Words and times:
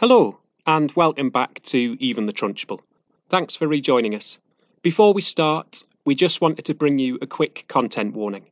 Hello, 0.00 0.38
and 0.64 0.92
welcome 0.92 1.28
back 1.28 1.58
to 1.64 1.96
Even 1.98 2.26
the 2.26 2.32
Trunchbull. 2.32 2.78
Thanks 3.28 3.56
for 3.56 3.66
rejoining 3.66 4.14
us. 4.14 4.38
Before 4.80 5.12
we 5.12 5.20
start, 5.20 5.82
we 6.04 6.14
just 6.14 6.40
wanted 6.40 6.64
to 6.66 6.74
bring 6.74 7.00
you 7.00 7.18
a 7.20 7.26
quick 7.26 7.64
content 7.66 8.14
warning. 8.14 8.46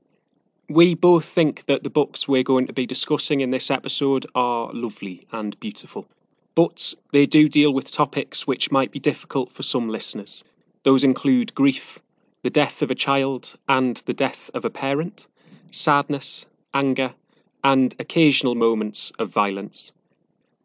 We 0.69 0.97
both 0.97 1.25
think 1.25 1.67
that 1.67 1.85
the 1.85 1.89
books 1.89 2.27
we're 2.27 2.43
going 2.43 2.67
to 2.67 2.73
be 2.73 2.85
discussing 2.85 3.43
in 3.43 3.51
this 3.51 3.71
episode 3.71 4.27
are 4.35 4.73
lovely 4.73 5.23
and 5.31 5.59
beautiful, 5.61 6.09
but 6.57 6.93
they 7.13 7.27
do 7.27 7.47
deal 7.47 7.73
with 7.73 7.93
topics 7.93 8.49
which 8.49 8.73
might 8.73 8.91
be 8.91 8.99
difficult 8.99 9.53
for 9.53 9.63
some 9.63 9.89
listeners. 9.89 10.43
Those 10.83 11.05
include 11.05 11.55
grief, 11.55 12.01
the 12.43 12.51
death 12.51 12.83
of 12.83 12.91
a 12.91 12.97
child 12.97 13.55
and 13.69 13.99
the 13.99 14.15
death 14.15 14.51
of 14.53 14.65
a 14.65 14.71
parent, 14.71 15.29
sadness, 15.71 16.45
anger, 16.75 17.15
and 17.63 17.95
occasional 18.01 18.57
moments 18.57 19.13
of 19.21 19.29
violence. 19.29 19.93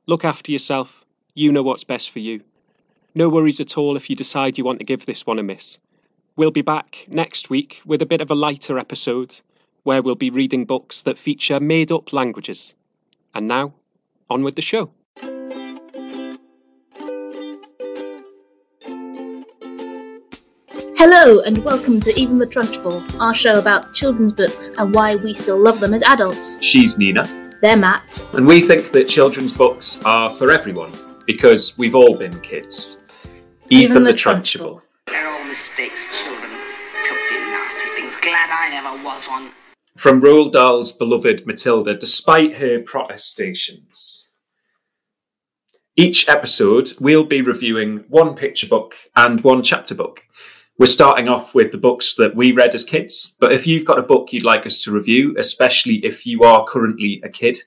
Look 0.08 0.26
after 0.26 0.52
yourself. 0.52 1.06
You 1.36 1.52
know 1.52 1.62
what's 1.62 1.84
best 1.84 2.10
for 2.10 2.20
you. 2.20 2.42
No 3.14 3.30
worries 3.30 3.60
at 3.60 3.78
all 3.78 3.96
if 3.96 4.10
you 4.10 4.16
decide 4.16 4.58
you 4.58 4.64
want 4.64 4.80
to 4.80 4.86
give 4.86 5.06
this 5.06 5.28
one 5.28 5.38
a 5.38 5.44
miss. 5.44 5.78
We'll 6.36 6.50
be 6.50 6.64
back 6.64 7.06
next 7.08 7.52
week 7.52 7.82
with 7.86 8.02
a 8.02 8.08
bit 8.08 8.20
of 8.20 8.32
a 8.32 8.36
lighter 8.36 8.80
episode 8.80 9.42
where 9.84 10.02
we'll 10.02 10.16
be 10.16 10.32
reading 10.32 10.66
books 10.66 11.04
that 11.04 11.20
feature 11.20 11.60
made 11.60 11.92
up 11.92 12.14
languages. 12.14 12.74
And 13.36 13.48
now, 13.48 13.74
on 14.28 14.44
with 14.44 14.56
the 14.56 14.62
show. 14.64 14.92
Hello, 20.98 21.42
and 21.42 21.60
welcome 21.60 22.00
to 22.00 22.20
Even 22.20 22.40
the 22.40 22.48
Trunchbull, 22.48 23.20
our 23.20 23.36
show 23.36 23.60
about 23.60 23.94
children's 23.94 24.32
books 24.32 24.72
and 24.78 24.96
why 24.96 25.16
we 25.16 25.34
still 25.34 25.58
love 25.58 25.80
them 25.80 25.94
as 25.94 26.04
adults. 26.04 26.62
She's 26.64 26.98
Nina, 26.98 27.26
They're 27.62 27.78
Matt. 27.78 28.28
and 28.34 28.46
we 28.48 28.62
think 28.62 28.92
that 28.92 29.08
children's 29.08 29.54
books 29.54 30.02
are 30.04 30.32
for 30.32 30.52
everyone 30.52 30.92
because 31.28 31.78
we've 31.78 31.94
all 31.96 32.18
been 32.18 32.38
kids. 32.42 32.98
Even, 33.70 33.92
Even 33.92 34.04
the, 34.04 34.12
the 34.14 34.18
Trunchbull. 34.18 34.82
They're 35.08 35.28
all 35.30 35.44
mistakes, 35.44 36.06
children. 36.24 36.50
Filthy, 37.04 37.36
nasty 37.36 37.90
things. 37.96 38.16
Glad 38.16 38.50
I 38.50 38.70
never 38.70 39.04
was 39.06 39.28
one. 39.28 39.52
From 39.96 40.22
Roald 40.22 40.54
Dahl's 40.54 40.92
beloved 40.92 41.46
Matilda, 41.46 41.96
despite 41.96 42.56
her 42.56 42.80
protestations. 42.80 44.30
Each 45.96 46.28
episode, 46.28 46.94
we'll 47.00 47.26
be 47.26 47.42
reviewing 47.42 48.06
one 48.08 48.34
picture 48.36 48.68
book 48.68 48.96
and 49.16 49.44
one 49.44 49.62
chapter 49.62 49.94
book. 49.94 50.22
We're 50.82 50.88
starting 50.88 51.30
off 51.30 51.54
with 51.54 51.72
the 51.72 51.78
books 51.78 52.16
that 52.16 52.36
we 52.36 52.54
read 52.54 52.74
as 52.74 52.84
kids, 52.84 53.36
but 53.40 53.54
if 53.54 53.68
you've 53.68 53.86
got 53.86 54.00
a 54.00 54.02
book 54.02 54.34
you'd 54.34 54.44
like 54.44 54.66
us 54.66 54.82
to 54.82 54.92
review, 54.92 55.36
especially 55.38 56.04
if 56.04 56.26
you 56.26 56.42
are 56.42 56.66
currently 56.66 57.22
a 57.24 57.30
kid, 57.30 57.60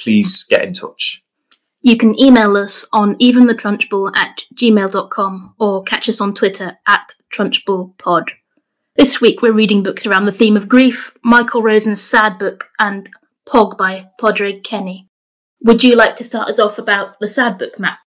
please 0.00 0.44
get 0.44 0.64
in 0.64 0.72
touch. 0.72 1.22
You 1.82 1.98
can 1.98 2.18
email 2.18 2.56
us 2.56 2.86
on 2.90 3.16
eventhetrunchbull 3.16 4.16
at 4.16 4.44
gmail.com 4.54 5.54
or 5.58 5.82
catch 5.82 6.08
us 6.08 6.22
on 6.22 6.34
Twitter 6.34 6.78
at 6.88 7.12
trunchbullpod. 7.34 8.30
This 8.96 9.20
week 9.20 9.42
we're 9.42 9.52
reading 9.52 9.82
books 9.82 10.06
around 10.06 10.24
the 10.24 10.32
theme 10.32 10.56
of 10.56 10.66
grief, 10.66 11.14
Michael 11.22 11.60
Rosen's 11.60 12.00
sad 12.00 12.38
book, 12.38 12.70
and 12.78 13.10
Pog 13.46 13.76
by 13.76 14.06
Padraig 14.18 14.64
Kenny. 14.64 15.10
Would 15.64 15.84
you 15.84 15.96
like 15.96 16.16
to 16.16 16.24
start 16.24 16.48
us 16.48 16.58
off 16.58 16.78
about 16.78 17.20
the 17.20 17.28
sad 17.28 17.58
book, 17.58 17.78
Matt? 17.78 17.98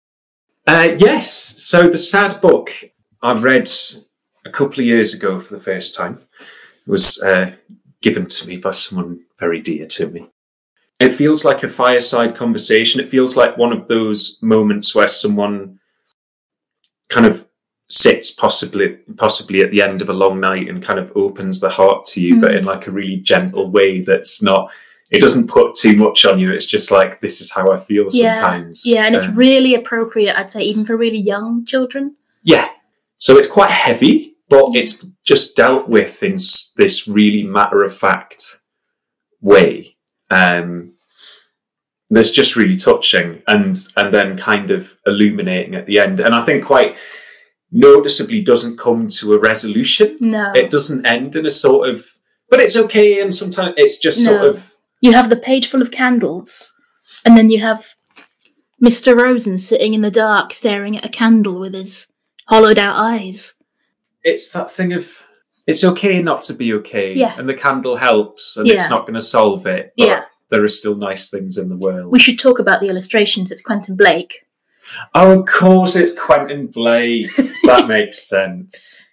Uh, 0.66 0.96
yes. 0.98 1.62
So 1.62 1.88
the 1.88 1.96
sad 1.96 2.40
book 2.40 2.72
I've 3.22 3.44
read 3.44 3.70
a 4.48 4.52
couple 4.52 4.80
of 4.80 4.86
years 4.86 5.14
ago 5.14 5.40
for 5.40 5.56
the 5.56 5.62
first 5.62 5.94
time 5.94 6.18
It 6.86 6.90
was 6.90 7.22
uh, 7.22 7.52
given 8.00 8.26
to 8.26 8.48
me 8.48 8.56
by 8.56 8.72
someone 8.72 9.20
very 9.38 9.60
dear 9.60 9.86
to 9.86 10.06
me. 10.08 10.26
It 11.00 11.14
feels 11.14 11.44
like 11.44 11.62
a 11.62 11.68
fireside 11.68 12.34
conversation. 12.34 13.00
It 13.00 13.10
feels 13.10 13.36
like 13.36 13.56
one 13.56 13.72
of 13.72 13.86
those 13.86 14.38
moments 14.42 14.94
where 14.94 15.08
someone 15.08 15.78
kind 17.08 17.26
of 17.26 17.46
sits 17.90 18.30
possibly 18.30 18.88
possibly 19.16 19.60
at 19.62 19.70
the 19.70 19.80
end 19.80 20.02
of 20.02 20.08
a 20.10 20.12
long 20.24 20.40
night 20.40 20.68
and 20.68 20.82
kind 20.82 20.98
of 20.98 21.10
opens 21.14 21.60
the 21.60 21.70
heart 21.70 22.04
to 22.06 22.20
you, 22.20 22.40
but 22.40 22.50
Mm. 22.50 22.58
in 22.58 22.64
like 22.64 22.86
a 22.86 22.90
really 22.90 23.16
gentle 23.16 23.70
way 23.70 24.00
that's 24.02 24.42
not 24.42 24.70
it 25.10 25.20
doesn't 25.22 25.48
put 25.48 25.74
too 25.74 25.96
much 25.96 26.26
on 26.26 26.38
you. 26.38 26.52
It's 26.52 26.66
just 26.66 26.90
like 26.90 27.20
this 27.20 27.40
is 27.40 27.50
how 27.50 27.72
I 27.72 27.78
feel 27.80 28.06
Yeah, 28.10 28.34
sometimes. 28.34 28.82
Yeah, 28.84 29.06
and 29.06 29.14
it's 29.16 29.24
Um, 29.24 29.36
really 29.36 29.74
appropriate, 29.74 30.38
I'd 30.38 30.50
say, 30.50 30.62
even 30.64 30.84
for 30.84 30.98
really 30.98 31.16
young 31.34 31.64
children. 31.64 32.14
Yeah. 32.42 32.68
So 33.16 33.38
it's 33.38 33.48
quite 33.48 33.70
heavy, 33.70 34.34
but 34.48 34.74
it's 34.74 35.06
just 35.24 35.56
dealt 35.56 35.88
with 35.88 36.22
in 36.22 36.38
this 36.76 37.06
really 37.06 37.42
matter 37.42 37.84
of 37.84 37.96
fact 37.96 38.60
way. 39.40 39.96
Um, 40.30 40.94
that's 42.10 42.30
just 42.30 42.56
really 42.56 42.76
touching 42.76 43.42
and 43.46 43.76
and 43.96 44.14
then 44.14 44.38
kind 44.38 44.70
of 44.70 44.96
illuminating 45.06 45.74
at 45.74 45.86
the 45.86 45.98
end. 46.00 46.20
And 46.20 46.34
I 46.34 46.44
think 46.44 46.64
quite 46.64 46.96
noticeably 47.70 48.40
doesn't 48.40 48.78
come 48.78 49.08
to 49.08 49.34
a 49.34 49.38
resolution. 49.38 50.16
No. 50.20 50.52
It 50.54 50.70
doesn't 50.70 51.06
end 51.06 51.36
in 51.36 51.44
a 51.44 51.50
sort 51.50 51.88
of 51.90 52.06
but 52.48 52.60
it's 52.60 52.76
okay 52.76 53.20
and 53.20 53.34
sometimes 53.34 53.74
it's 53.76 53.98
just 53.98 54.24
sort 54.24 54.42
of 54.42 54.72
You 55.00 55.12
have 55.12 55.28
the 55.28 55.36
page 55.36 55.68
full 55.68 55.82
of 55.82 55.90
candles, 55.90 56.72
and 57.24 57.36
then 57.36 57.50
you 57.50 57.60
have 57.60 57.94
Mr. 58.82 59.14
Rosen 59.14 59.58
sitting 59.58 59.92
in 59.92 60.00
the 60.00 60.10
dark 60.10 60.52
staring 60.54 60.96
at 60.96 61.04
a 61.04 61.10
candle 61.10 61.58
with 61.58 61.74
his 61.74 62.06
hollowed 62.46 62.78
out 62.78 62.96
eyes. 62.96 63.54
It's 64.28 64.50
that 64.50 64.70
thing 64.70 64.92
of 64.92 65.08
it's 65.66 65.84
okay 65.84 66.22
not 66.22 66.42
to 66.42 66.54
be 66.54 66.72
okay. 66.74 67.12
Yeah. 67.14 67.34
And 67.38 67.48
the 67.48 67.54
candle 67.54 67.96
helps 67.96 68.56
and 68.56 68.66
Yeah. 68.66 68.74
it's 68.74 68.90
not 68.90 69.06
gonna 69.06 69.20
solve 69.20 69.66
it. 69.66 69.92
But 69.96 70.06
Yeah. 70.06 70.22
there 70.50 70.64
are 70.64 70.68
still 70.68 70.94
nice 70.96 71.28
things 71.30 71.58
in 71.58 71.68
the 71.68 71.76
world. 71.76 72.10
We 72.12 72.18
should 72.18 72.38
talk 72.38 72.58
about 72.58 72.80
the 72.80 72.88
illustrations. 72.88 73.50
It's 73.50 73.62
Quentin 73.62 73.94
Blake. 73.96 74.46
Oh, 75.14 75.40
of 75.40 75.46
course, 75.46 75.96
it's 75.96 76.18
Quentin 76.18 76.68
Blake. 76.68 77.30
that 77.64 77.86
makes 77.94 78.26
sense. 78.26 79.04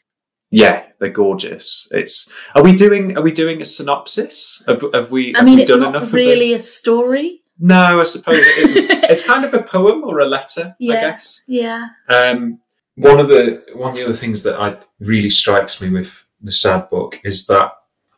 Yeah, 0.52 0.84
they're 1.00 1.09
gorgeous. 1.09 1.90
It's. 1.92 2.30
Are 2.56 2.64
we 2.64 2.72
doing? 2.72 3.18
Are 3.18 3.22
we 3.22 3.32
doing 3.34 3.62
a 3.62 3.66
synopsis? 3.66 4.64
Have, 4.68 4.82
have 4.94 5.12
we? 5.12 5.36
I 5.36 5.42
mean, 5.44 5.56
we 5.58 5.64
it's 5.64 5.72
done 5.72 5.82
not 5.82 5.96
enough 5.96 6.14
really 6.14 6.53
a 6.53 6.59
story. 6.62 7.42
No, 7.59 8.00
I 8.00 8.03
suppose 8.03 8.44
it 8.46 8.58
isn't. 8.70 8.92
it's 9.12 9.26
kind 9.26 9.44
of 9.44 9.53
a 9.53 9.64
poem 9.64 10.03
or 10.06 10.20
a 10.20 10.26
letter, 10.28 10.76
I 10.82 10.86
guess. 10.86 11.42
Yeah. 11.47 11.86
Um, 12.08 12.59
one 12.95 13.19
of 13.19 13.28
the 13.29 13.63
one 13.73 13.91
of 13.91 13.95
the 13.97 14.03
other 14.03 14.13
things 14.13 14.44
that 14.44 14.59
I 14.59 14.78
really 15.00 15.29
strikes 15.29 15.81
me 15.81 15.89
with 15.89 16.11
the 16.41 16.51
sad 16.51 16.89
book 16.89 17.19
is 17.23 17.45
that 17.47 17.72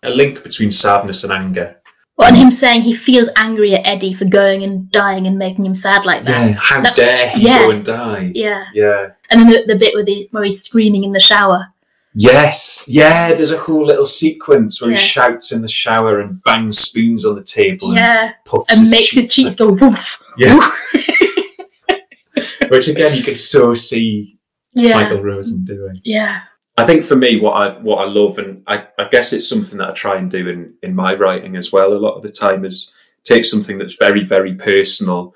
a 0.04 0.10
link 0.10 0.44
between 0.44 0.72
sadness 0.72 1.24
and 1.24 1.34
anger. 1.34 1.76
Well, 2.18 2.30
and 2.30 2.38
him 2.38 2.52
saying 2.52 2.82
he 2.82 2.96
feels 2.96 3.30
angry 3.36 3.76
at 3.76 3.86
Eddie 3.88 4.14
for 4.14 4.26
going 4.26 4.64
and 4.64 4.92
dying 4.92 5.28
and 5.28 5.38
making 5.38 5.66
him 5.66 5.76
sad 5.76 6.04
like 6.04 6.24
that. 6.26 6.50
Yeah, 6.50 6.54
how 6.56 6.82
That's- 6.82 6.98
dare 6.98 7.30
he 7.30 7.44
yeah. 7.46 7.60
go 7.60 7.70
and 7.70 7.86
die? 7.86 8.32
Yeah. 8.34 8.66
yeah. 8.74 9.10
And 9.30 9.42
then 9.42 9.50
the, 9.50 9.74
the 9.74 9.80
bit 9.80 9.94
where, 9.94 10.04
the, 10.04 10.28
where 10.32 10.44
he's 10.44 10.64
screaming 10.64 11.04
in 11.04 11.12
the 11.12 11.20
shower. 11.20 11.68
Yes, 12.16 12.84
yeah, 12.88 13.36
there's 13.36 13.52
a 13.52 13.60
cool 13.60 13.86
little 13.86 14.06
sequence 14.06 14.82
where 14.82 14.90
Yeah. 14.90 14.98
he 14.98 15.04
shouts 15.06 15.52
in 15.52 15.62
the 15.62 15.68
shower 15.68 16.20
and 16.20 16.42
bangs 16.44 16.80
spoons 16.80 17.24
on 17.24 17.36
the 17.36 17.44
table 17.44 17.94
Yeah. 17.94 18.32
and 18.52 18.64
And 18.70 18.80
his 18.80 18.90
makes 18.92 19.14
his 19.16 19.28
cheeks 19.28 19.54
go 19.54 19.70
woof. 19.74 20.20
Yeah. 20.40 20.72
Which 22.70 22.88
again 22.88 23.16
you 23.16 23.24
can 23.24 23.36
so 23.38 23.74
see 23.76 24.37
Yeah. 24.78 24.96
Michael 24.96 25.24
Rosen 25.24 25.66
doing. 25.66 26.00
Yeah. 26.04 26.42
I 26.78 26.86
think 26.86 27.04
for 27.06 27.16
me 27.16 27.40
what 27.40 27.54
I 27.54 27.78
what 27.80 27.98
I 27.98 28.06
love 28.10 28.38
and 28.38 28.62
I, 28.68 28.86
I 29.00 29.08
guess 29.10 29.34
it's 29.34 29.50
something 29.50 29.78
that 29.80 29.90
I 29.90 29.94
try 29.94 30.18
and 30.18 30.30
do 30.30 30.48
in, 30.48 30.74
in 30.84 30.94
my 30.96 31.16
writing 31.16 31.56
as 31.56 31.72
well 31.72 31.92
a 31.94 31.98
lot 31.98 32.16
of 32.16 32.22
the 32.24 32.32
time 32.32 32.64
is 32.66 32.92
take 33.24 33.44
something 33.46 33.78
that's 33.78 33.96
very, 33.96 34.24
very 34.24 34.54
personal 34.56 35.34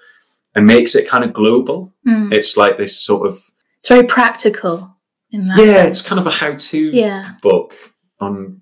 and 0.56 0.66
makes 0.68 0.96
it 0.96 1.08
kind 1.10 1.24
of 1.24 1.34
global. 1.34 1.92
Mm. 2.08 2.34
It's 2.34 2.56
like 2.58 2.78
this 2.78 3.00
sort 3.02 3.28
of 3.28 3.42
It's 3.80 3.90
very 3.90 4.06
practical 4.06 4.96
in 5.32 5.48
that 5.48 5.58
Yeah, 5.58 5.74
sense. 5.74 6.00
it's 6.02 6.08
kind 6.10 6.20
of 6.20 6.28
a 6.28 6.32
how 6.32 6.54
to 6.56 6.78
Yeah. 6.78 7.32
book 7.42 7.74
on 8.20 8.62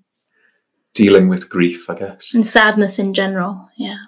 dealing 0.94 1.28
with 1.28 1.50
grief, 1.50 1.88
I 1.90 1.94
guess. 1.94 2.32
And 2.34 2.46
sadness 2.46 2.98
in 2.98 3.12
general. 3.14 3.68
Yeah. 3.76 3.98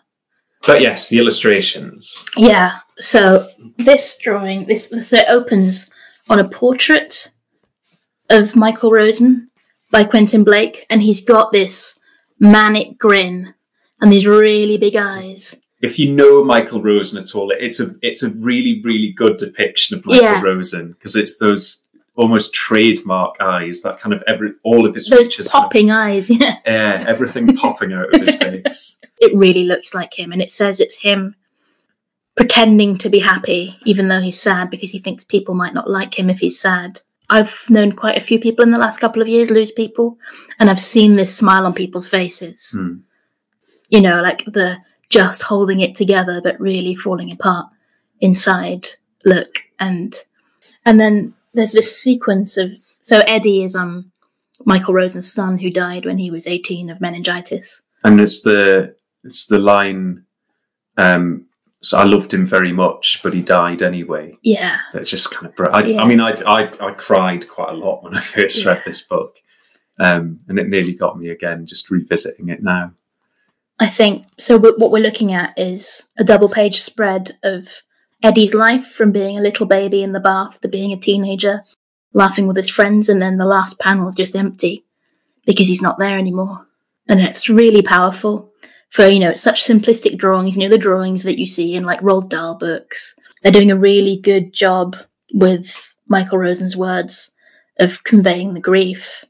But 0.67 0.81
yes, 0.81 1.09
the 1.09 1.19
illustrations. 1.19 2.25
Yeah. 2.37 2.79
So 2.99 3.49
this 3.79 4.17
drawing, 4.19 4.67
this 4.67 4.89
so 4.89 5.17
it 5.17 5.27
opens 5.29 5.91
on 6.33 6.39
a 6.39 6.49
portrait 6.49 7.31
of 8.31 8.57
Michael 8.57 8.91
Rosen 8.91 9.51
by 9.91 10.03
Quentin 10.03 10.45
Blake, 10.45 10.87
and 10.89 11.03
he's 11.03 11.21
got 11.23 11.53
this 11.53 12.01
manic 12.41 12.99
grin 12.99 13.53
and 14.01 14.11
these 14.11 14.27
really 14.27 14.79
big 14.79 14.97
eyes. 14.97 15.55
If 15.83 15.99
you 15.99 16.11
know 16.11 16.43
Michael 16.43 16.81
Rosen 16.81 17.23
at 17.23 17.35
all, 17.35 17.51
it's 17.51 17.81
a 17.81 17.95
it's 18.01 18.23
a 18.23 18.31
really 18.31 18.81
really 18.83 19.13
good 19.13 19.37
depiction 19.37 19.99
of 19.99 20.07
Michael 20.07 20.23
Yeah. 20.25 20.41
Rosen 20.41 20.93
because 20.93 21.15
it's 21.17 21.37
those 21.37 21.85
almost 22.15 22.55
trademark 22.55 23.35
eyes 23.41 23.83
that 23.83 24.01
kind 24.01 24.15
of 24.15 24.23
every 24.27 24.53
all 24.65 24.87
of 24.87 24.95
his 24.95 25.09
Those 25.09 25.19
features, 25.27 25.49
kind 25.49 25.65
of- 25.65 25.71
popping 25.71 25.91
eyes. 25.91 26.31
Yeah. 26.31 26.57
yeah, 26.65 27.05
everything 27.07 27.55
popping 27.57 27.93
out 27.93 28.15
of 28.15 28.21
his 28.23 28.37
face. 28.43 28.97
It 29.21 29.35
really 29.37 29.65
looks 29.65 29.93
like 29.93 30.19
him, 30.19 30.33
and 30.33 30.41
it 30.41 30.51
says 30.51 30.81
it's 30.81 30.97
him 30.97 31.35
pretending 32.37 32.99
to 32.99 33.09
be 33.09 33.19
happy, 33.19 33.79
even 33.85 34.09
though 34.09 34.21
he's 34.21 34.41
sad 34.41 34.71
because 34.71 34.91
he 34.91 34.99
thinks 34.99 35.25
people 35.25 35.55
might 35.55 35.75
not 35.75 35.91
like 35.91 36.19
him 36.19 36.31
if 36.31 36.39
he's 36.39 36.61
sad. 36.61 37.01
I've 37.31 37.65
known 37.69 37.93
quite 37.93 38.19
a 38.19 38.23
few 38.23 38.39
people 38.39 38.63
in 38.63 38.71
the 38.71 38.79
last 38.79 39.01
couple 39.01 39.23
of 39.23 39.29
years 39.29 39.51
lose 39.51 39.73
people, 39.73 40.19
and 40.59 40.69
I've 40.69 40.81
seen 40.81 41.17
this 41.17 41.35
smile 41.35 41.67
on 41.67 41.75
people's 41.75 42.07
faces. 42.09 42.71
Hmm. 42.73 42.97
You 43.89 44.01
know, 44.01 44.23
like 44.23 44.45
the 44.47 44.79
just 45.09 45.43
holding 45.43 45.81
it 45.81 45.95
together 45.95 46.41
but 46.43 46.59
really 46.59 46.95
falling 46.95 47.31
apart 47.31 47.67
inside 48.23 48.89
look 49.27 49.59
and 49.79 50.15
and 50.87 50.99
then 50.99 51.35
there's 51.53 51.73
this 51.73 52.01
sequence 52.01 52.57
of 52.57 52.71
so 53.03 53.21
Eddie 53.27 53.63
is 53.63 53.77
um 53.77 54.11
Michael 54.65 54.95
Rosen's 54.95 55.33
son 55.33 55.59
who 55.59 55.71
died 55.71 56.05
when 56.05 56.19
he 56.19 56.31
was 56.31 56.47
18 56.47 56.91
of 56.91 57.01
meningitis. 57.01 57.83
And 58.05 58.21
it's 58.21 58.43
the 58.43 58.95
it's 59.25 59.47
the 59.47 59.59
line. 59.59 60.25
Um, 60.97 61.47
so 61.83 61.99
I 61.99 62.05
loved 62.05 62.33
him 62.33 62.47
very 62.47 62.73
much, 62.73 63.21
but 63.23 63.35
he 63.35 63.43
died 63.43 63.83
anyway. 63.83 64.37
Yeah. 64.43 64.79
It's 64.95 65.11
just 65.11 65.31
kind 65.31 65.47
of. 65.47 65.55
br- 65.57 65.71
I, 65.73 65.83
Yeah. 65.85 66.03
I 66.03 66.07
mean, 66.07 66.21
I, 66.21 66.31
I 66.47 66.89
I 66.89 66.93
cried 66.93 67.49
quite 67.49 67.71
a 67.71 67.77
lot 67.77 68.03
when 68.03 68.15
I 68.17 68.21
first 68.35 68.63
Yeah. 68.65 68.71
read 68.73 68.83
this 68.87 69.03
book, 69.03 69.35
um, 70.01 70.41
and 70.49 70.59
it 70.59 70.69
nearly 70.69 70.95
got 70.95 71.19
me 71.19 71.29
again 71.31 71.67
just 71.67 71.91
revisiting 71.91 72.49
it 72.49 72.63
now. 72.63 72.93
I 73.81 73.89
think 73.89 74.27
so. 74.39 74.57
What 74.59 74.79
what 74.79 74.91
we're 74.93 75.03
looking 75.03 75.33
at 75.33 75.55
is 75.57 76.07
a 76.19 76.25
double 76.25 76.49
page 76.49 76.81
spread 76.81 77.37
of 77.43 77.69
Eddie's 78.23 78.55
life 78.55 78.87
from 78.87 79.11
being 79.11 79.37
a 79.37 79.43
little 79.43 79.67
baby 79.67 80.03
in 80.05 80.13
the 80.13 80.21
bath 80.21 80.61
to 80.61 80.69
being 80.69 80.93
a 80.93 80.97
teenager, 80.97 81.65
laughing 82.13 82.47
with 82.47 82.57
his 82.57 82.71
friends, 82.71 83.09
and 83.09 83.21
then 83.21 83.39
the 83.39 83.45
last 83.47 83.81
panel 83.81 84.09
is 84.09 84.15
just 84.15 84.37
empty 84.37 84.85
because 85.47 85.67
he's 85.67 85.83
not 85.83 85.99
there 85.99 86.17
anymore. 86.19 86.69
And 87.09 87.21
it's 87.21 87.49
really 87.49 87.83
powerful 87.83 88.52
for, 88.93 89.09
you 89.09 89.19
know, 89.21 89.31
it's 89.31 89.41
such 89.43 89.65
simplistic 89.65 90.19
drawings, 90.19 90.55
you 90.55 90.63
know, 90.63 90.69
the 90.69 90.77
drawings 90.77 91.23
that 91.23 91.39
you 91.39 91.47
see 91.47 91.75
in 91.75 91.85
like 91.85 92.01
Roald 92.03 92.29
Dahl 92.29 92.55
books. 92.55 93.15
They're 93.43 93.51
doing 93.51 93.71
a 93.71 93.77
really 93.77 94.19
good 94.19 94.53
job 94.53 94.97
with 95.33 95.75
Michael 96.09 96.37
Rosen's 96.37 96.77
words 96.77 97.33
of 97.81 98.05
conveying 98.05 98.53
the 98.53 98.61
grief 98.61 99.25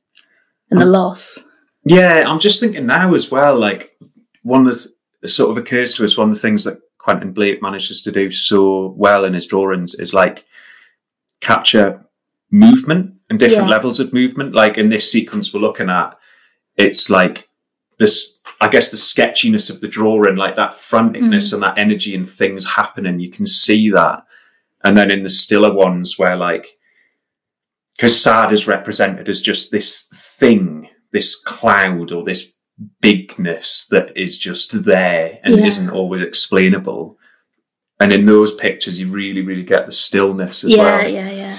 and 0.70 0.80
the 0.80 0.84
loss. 0.86 1.38
Yeah, 1.84 2.24
I'm 2.26 2.40
just 2.40 2.58
thinking 2.58 2.86
now 2.86 3.14
as 3.14 3.30
well. 3.30 3.56
Like 3.56 3.96
one 4.42 4.66
of 4.66 4.76
the 5.20 5.28
sort 5.28 5.50
of 5.52 5.56
occurs 5.56 5.94
to 5.94 6.04
us 6.04 6.16
one 6.18 6.30
of 6.30 6.34
the 6.34 6.40
things 6.40 6.64
that 6.64 6.80
Quentin 6.98 7.32
Blake 7.32 7.62
manages 7.62 8.02
to 8.02 8.10
do 8.10 8.32
so 8.32 8.94
well 8.96 9.24
in 9.24 9.34
his 9.34 9.46
drawings 9.46 9.94
is 9.94 10.12
like 10.12 10.44
capture 11.40 12.04
movement 12.50 13.14
and 13.30 13.38
different 13.38 13.68
Yeah. 13.68 13.70
levels 13.70 14.00
of 14.00 14.12
movement. 14.12 14.56
Like 14.56 14.76
in 14.76 14.88
this 14.88 15.10
sequence 15.10 15.54
we're 15.54 15.60
looking 15.60 15.88
at, 15.88 16.18
it's 16.76 17.08
like 17.08 17.48
this. 17.98 18.38
I 18.62 18.68
guess 18.68 18.90
the 18.90 18.96
sketchiness 18.96 19.70
of 19.70 19.80
the 19.80 19.88
drawing, 19.88 20.36
like 20.36 20.54
that 20.54 20.74
franticness 20.74 21.50
mm. 21.50 21.54
and 21.54 21.62
that 21.64 21.78
energy 21.78 22.14
and 22.14 22.28
things 22.28 22.64
happening, 22.64 23.18
you 23.18 23.28
can 23.28 23.44
see 23.44 23.90
that. 23.90 24.24
And 24.84 24.96
then 24.96 25.10
in 25.10 25.24
the 25.24 25.30
stiller 25.30 25.74
ones 25.74 26.16
where 26.16 26.36
like 26.36 26.78
because 27.96 28.22
sad 28.22 28.52
is 28.52 28.68
represented 28.68 29.28
as 29.28 29.40
just 29.40 29.72
this 29.72 30.06
thing, 30.38 30.88
this 31.12 31.34
cloud 31.34 32.12
or 32.12 32.22
this 32.24 32.52
bigness 33.00 33.88
that 33.88 34.16
is 34.16 34.38
just 34.38 34.84
there 34.84 35.40
and 35.42 35.56
Yeah. 35.56 35.66
isn't 35.66 35.90
always 35.90 36.22
explainable. 36.22 37.18
And 37.98 38.12
in 38.12 38.26
those 38.26 38.54
pictures, 38.54 38.98
you 38.98 39.08
really, 39.08 39.42
really 39.42 39.64
get 39.64 39.86
the 39.86 39.92
stillness 39.92 40.62
as 40.62 40.70
Yeah, 40.70 40.82
well. 40.82 41.02
Yeah, 41.02 41.08
yeah, 41.08 41.30
yeah. 41.30 41.58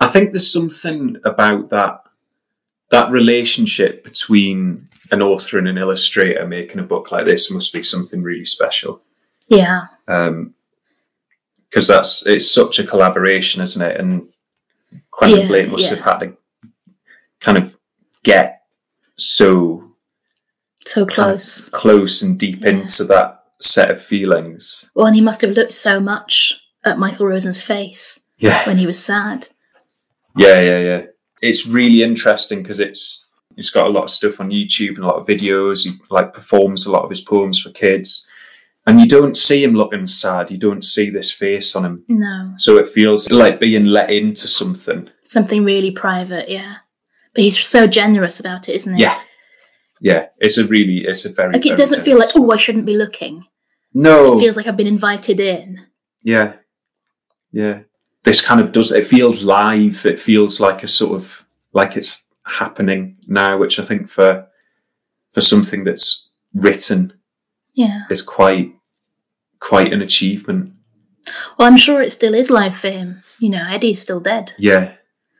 I 0.00 0.08
think 0.08 0.32
there's 0.32 0.50
something 0.50 1.18
about 1.24 1.68
that 1.68 2.00
that 2.90 3.10
relationship 3.10 4.04
between 4.04 4.88
an 5.10 5.22
author 5.22 5.58
and 5.58 5.68
an 5.68 5.78
illustrator 5.78 6.46
making 6.46 6.78
a 6.78 6.82
book 6.82 7.10
like 7.12 7.24
this 7.24 7.50
must 7.50 7.72
be 7.72 7.82
something 7.82 8.22
really 8.22 8.44
special 8.44 9.02
Yeah. 9.48 9.86
Um, 10.06 10.54
because 11.68 11.86
that's 11.86 12.26
it's 12.26 12.50
such 12.50 12.78
a 12.78 12.84
collaboration, 12.86 13.62
isn't 13.62 13.82
it? 13.82 14.00
And 14.00 14.28
Quentin 15.10 15.40
Yeah, 15.40 15.46
Blake 15.48 15.68
must 15.70 15.84
yeah. 15.84 15.96
have 15.96 16.00
had 16.04 16.18
to 16.20 16.36
kind 17.40 17.58
of 17.58 17.76
get 18.22 18.62
so 19.16 19.84
So 20.86 21.04
kind 21.06 21.10
of 21.10 21.14
close. 21.40 21.68
close 21.70 22.22
and 22.22 22.38
deep 22.38 22.62
Yeah. 22.62 22.70
into 22.70 23.04
that 23.04 23.44
set 23.60 23.90
of 23.90 24.02
feelings. 24.02 24.88
Well, 24.94 25.06
and 25.06 25.14
he 25.16 25.20
must 25.22 25.40
have 25.42 25.50
looked 25.50 25.74
so 25.74 26.00
much 26.00 26.54
at 26.84 26.98
Michael 26.98 27.26
Rosen's 27.26 27.60
face 27.62 28.18
Yeah, 28.38 28.64
when 28.66 28.78
he 28.78 28.86
was 28.86 29.02
sad. 29.02 29.48
yeah, 30.36 30.60
yeah, 30.60 30.78
yeah. 30.78 31.02
It's 31.42 31.66
really 31.66 32.02
interesting 32.02 32.62
because 32.62 32.80
it's 32.80 33.24
he's 33.56 33.70
got 33.70 33.86
a 33.86 33.90
lot 33.90 34.04
of 34.04 34.10
stuff 34.10 34.40
on 34.40 34.50
YouTube 34.50 34.96
and 34.96 35.04
a 35.04 35.06
lot 35.06 35.16
of 35.16 35.26
videos. 35.26 35.84
He 35.84 35.92
like 36.10 36.32
performs 36.32 36.86
a 36.86 36.90
lot 36.90 37.04
of 37.04 37.10
his 37.10 37.20
poems 37.20 37.60
for 37.60 37.70
kids, 37.70 38.26
and 38.86 39.00
you 39.00 39.06
don't 39.06 39.36
see 39.36 39.62
him 39.62 39.74
looking 39.74 40.06
sad. 40.06 40.50
You 40.50 40.58
don't 40.58 40.84
see 40.84 41.10
this 41.10 41.30
face 41.30 41.76
on 41.76 41.84
him, 41.84 42.04
No, 42.08 42.54
so 42.58 42.76
it 42.76 42.88
feels 42.88 43.30
like 43.30 43.60
being 43.60 43.86
let 43.86 44.10
into 44.10 44.48
something. 44.48 45.08
something 45.28 45.64
really 45.64 45.90
private, 45.90 46.48
yeah. 46.48 46.76
But 47.34 47.44
he's 47.44 47.58
so 47.58 47.86
generous 47.86 48.40
about 48.40 48.68
it, 48.68 48.74
isn't 48.76 48.96
he? 48.96 49.02
Yeah, 49.02 49.20
yeah. 50.00 50.26
It's 50.38 50.58
a 50.58 50.66
really, 50.66 51.04
it's 51.06 51.24
a 51.24 51.32
very 51.32 51.52
Like 51.52 51.66
it 51.66 51.70
very 51.70 51.78
doesn't 51.78 52.02
feel 52.02 52.18
like, 52.18 52.30
oh, 52.34 52.50
I 52.50 52.56
shouldn't 52.56 52.86
be 52.86 52.96
looking. 52.96 53.44
No, 53.94 54.36
It 54.36 54.40
feels 54.40 54.56
like 54.56 54.66
I've 54.66 54.76
been 54.76 54.86
invited 54.86 55.38
in. 55.40 55.86
Yeah. 56.22 56.54
Yeah. 57.52 57.80
This 58.24 58.40
kind 58.40 58.60
of 58.60 58.72
does 58.72 58.92
it 58.92 59.06
feels 59.06 59.42
live. 59.42 60.04
It 60.04 60.20
feels 60.20 60.60
like 60.60 60.82
a 60.82 60.88
sort 60.88 61.12
of 61.20 61.44
like 61.72 61.96
it's 61.96 62.24
happening 62.44 63.16
now, 63.26 63.58
which 63.58 63.78
I 63.78 63.84
think 63.84 64.10
for 64.10 64.46
for 65.32 65.40
something 65.40 65.84
that's 65.84 66.28
written 66.54 67.12
Yeah. 67.74 68.02
is 68.10 68.22
quite 68.22 68.74
quite 69.60 69.92
an 69.92 70.02
achievement. 70.02 70.72
Well, 71.58 71.68
I'm 71.68 71.76
sure 71.76 72.00
it 72.02 72.12
still 72.12 72.34
is 72.34 72.48
live 72.50 72.76
for 72.76 72.90
him. 72.90 73.22
You 73.38 73.50
know, 73.50 73.66
Eddie's 73.68 74.00
still 74.00 74.20
dead. 74.20 74.52
Yeah. 74.58 74.94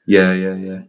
Yeah, 0.07 0.33
yeah, 0.33 0.55
yeah. 0.55 0.81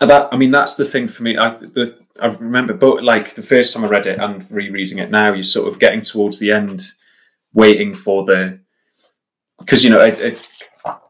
And 0.00 0.10
that 0.10 0.28
I 0.32 0.36
mean 0.36 0.50
that's 0.50 0.76
the 0.76 0.84
thing 0.84 1.08
for 1.08 1.22
me. 1.22 1.36
I 1.36 1.50
the 1.58 1.98
I 2.20 2.26
remember 2.28 2.74
but 2.74 3.02
like 3.04 3.34
the 3.34 3.42
first 3.42 3.74
time 3.74 3.84
I 3.84 3.88
read 3.88 4.06
it 4.06 4.18
and 4.18 4.48
rereading 4.50 4.98
it 4.98 5.10
now, 5.10 5.32
you're 5.32 5.42
sort 5.42 5.68
of 5.68 5.78
getting 5.78 6.00
towards 6.00 6.38
the 6.38 6.52
end, 6.52 6.92
waiting 7.52 7.94
for 7.94 8.24
the 8.24 8.60
because 9.60 9.84
you 9.84 9.90
know 9.90 10.00
it, 10.00 10.18
it 10.18 10.48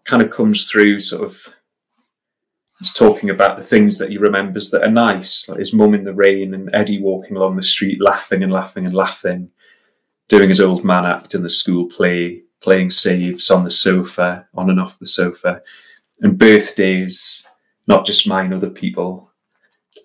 kind 0.04 0.22
of 0.22 0.30
comes 0.30 0.68
through 0.68 1.00
sort 1.00 1.24
of 1.24 1.36
it's 2.80 2.92
talking 2.94 3.28
about 3.28 3.58
the 3.58 3.64
things 3.64 3.98
that 3.98 4.08
he 4.08 4.16
remembers 4.16 4.70
that 4.70 4.82
are 4.82 4.90
nice, 4.90 5.48
like 5.48 5.58
his 5.58 5.74
mum 5.74 5.94
in 5.94 6.04
the 6.04 6.14
rain 6.14 6.54
and 6.54 6.70
Eddie 6.74 7.00
walking 7.00 7.36
along 7.36 7.56
the 7.56 7.62
street 7.62 8.00
laughing 8.00 8.42
and 8.42 8.50
laughing 8.50 8.86
and 8.86 8.94
laughing, 8.94 9.50
doing 10.28 10.48
his 10.48 10.62
old 10.62 10.82
man 10.82 11.04
act 11.04 11.34
in 11.34 11.42
the 11.42 11.50
school 11.50 11.86
play, 11.86 12.42
playing 12.62 12.90
saves 12.90 13.50
on 13.50 13.64
the 13.64 13.70
sofa, 13.70 14.48
on 14.54 14.70
and 14.70 14.80
off 14.80 14.98
the 14.98 15.06
sofa, 15.06 15.62
and 16.20 16.38
birthdays, 16.38 17.46
not 17.86 18.06
just 18.06 18.26
mine, 18.26 18.52
other 18.52 18.70
people. 18.70 19.30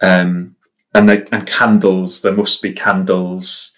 Um, 0.01 0.57
and 0.93 1.09
and 1.09 1.47
candles, 1.47 2.21
there 2.21 2.33
must 2.33 2.61
be 2.61 2.73
candles. 2.73 3.74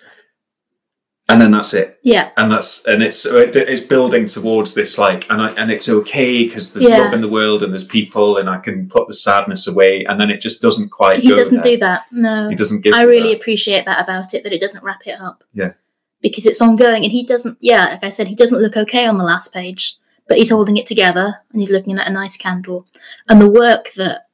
And 1.30 1.42
then 1.42 1.52
that's 1.52 1.74
it 1.74 2.00
Yeah. 2.04 2.30
and 2.38 2.50
that's 2.50 2.86
and 2.86 3.04
it's 3.04 3.26
it's 3.26 3.82
building 3.86 4.28
towards 4.28 4.74
this 4.76 4.98
like 4.98 5.30
and 5.30 5.42
I, 5.42 5.50
and 5.52 5.70
it's 5.70 5.90
okay 5.90 6.46
because 6.46 6.72
there's 6.74 6.88
Yeah. 6.88 7.00
love 7.00 7.14
in 7.14 7.20
the 7.20 7.28
world 7.28 7.64
and 7.64 7.74
there's 7.74 7.84
people 7.84 8.38
and 8.38 8.50
I 8.50 8.58
can 8.60 8.88
put 8.88 9.08
the 9.10 9.14
sadness 9.14 9.68
away 9.68 10.06
and 10.08 10.22
then 10.22 10.30
it 10.30 10.40
just 10.40 10.62
doesn't 10.62 10.90
quite 10.90 11.18
He 11.18 11.28
doesn't 11.30 11.62
there. 11.64 11.74
do 11.74 11.78
that. 11.80 12.04
No. 12.12 12.48
he 12.50 12.56
doesn't 12.56 12.82
give 12.82 12.94
I 12.94 13.02
really 13.04 13.32
that. 13.34 13.42
appreciate 13.42 13.86
that 13.86 14.02
about 14.02 14.34
it, 14.34 14.44
that 14.44 14.54
it 14.54 14.62
doesn't 14.62 14.84
wrap 14.86 15.02
it 15.06 15.20
up. 15.20 15.44
Yeah. 15.54 15.74
Because 16.22 16.46
it's 16.46 16.62
ongoing 16.62 17.04
and 17.04 17.12
he 17.12 17.26
doesn't, 17.26 17.58
yeah, 17.60 17.88
like 17.90 18.04
I 18.06 18.10
said, 18.10 18.28
he 18.28 18.34
doesn't 18.36 18.62
look 18.62 18.78
okay 18.78 19.06
on 19.06 19.18
the 19.18 19.24
last 19.26 19.52
page, 19.54 19.96
but 20.30 20.38
he's 20.38 20.50
holding 20.50 20.78
it 20.78 20.86
together 20.88 21.36
and 21.52 21.60
he's 21.62 21.72
looking 21.72 21.98
at 22.00 22.08
a 22.08 22.12
nice 22.12 22.38
candle. 22.38 22.88
And 23.28 23.42
the 23.42 23.50
work 23.50 23.92
that 23.98 24.28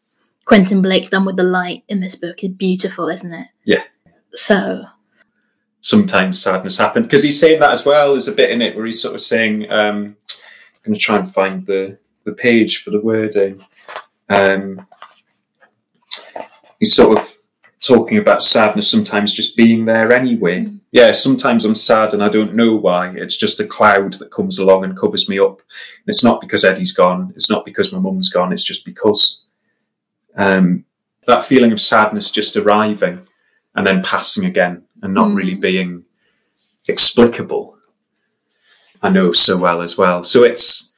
Quentin 0.46 0.82
Blake's 0.84 1.10
done 1.10 1.26
with 1.26 1.38
the 1.38 1.44
light 1.44 1.84
in 1.90 2.02
this 2.02 2.16
book 2.16 2.44
is 2.44 2.52
beautiful, 2.52 3.10
isn't 3.10 3.34
it? 3.34 3.48
Yeah. 3.66 3.84
So, 4.36 4.84
sometimes 5.84 6.42
sadness 6.42 6.78
happens 6.78 7.06
because 7.06 7.22
he's 7.22 7.40
saying 7.40 7.60
that 7.60 7.72
as 7.72 7.86
well 7.86 8.14
there's 8.14 8.30
a 8.30 8.32
bit 8.32 8.50
in 8.50 8.62
it 8.62 8.76
where 8.76 8.86
he's 8.86 9.02
sort 9.02 9.14
of 9.14 9.22
saying 9.22 9.70
um 9.70 10.16
I'm 10.26 10.92
going 10.92 10.96
to 10.96 11.00
try 11.00 11.18
and 11.18 11.32
find 11.32 11.66
the 11.66 11.98
the 12.24 12.32
page 12.32 12.84
for 12.84 12.90
the 12.90 13.02
wording. 13.02 13.64
Um 14.30 14.88
he's 16.80 16.96
sort 16.96 17.20
of 17.20 17.30
talking 17.82 18.18
about 18.18 18.42
sadness 18.42 18.90
sometimes 18.90 19.34
just 19.34 19.58
being 19.58 19.84
there 19.84 20.14
anyway. 20.14 20.68
Yeah 20.94 21.12
sometimes 21.12 21.66
i'm 21.66 21.76
sad 21.76 22.14
and 22.14 22.24
i 22.24 22.30
don't 22.30 22.56
know 22.56 22.76
why. 22.76 23.10
It's 23.10 23.36
just 23.36 23.60
a 23.60 23.68
cloud 23.68 24.14
that 24.14 24.32
comes 24.32 24.60
along 24.60 24.86
and 24.86 24.98
covers 24.98 25.28
me 25.28 25.38
up. 25.38 25.60
And 25.60 26.08
it's 26.08 26.24
not 26.24 26.40
because 26.40 26.64
eddie's 26.64 26.94
gone. 26.94 27.34
It's 27.36 27.50
not 27.50 27.66
because 27.66 27.92
my 27.92 28.00
mum's 28.00 28.30
gone. 28.30 28.54
It's 28.54 28.64
just 28.64 28.86
because 28.86 29.44
um 30.38 30.86
that 31.28 31.46
feeling 31.46 31.74
of 31.74 31.82
sadness 31.82 32.32
just 32.32 32.56
arriving 32.56 33.28
and 33.76 33.86
then 33.86 34.02
passing 34.02 34.46
again 34.46 34.84
and 35.04 35.14
not 35.14 35.28
Mm. 35.28 35.36
really 35.36 35.56
being 35.56 36.04
explicable 36.88 37.78
i 39.02 39.10
know 39.10 39.32
so 39.32 39.56
well 39.58 39.82
as 39.82 39.98
well 39.98 40.24
so 40.24 40.44
it's 40.44 40.92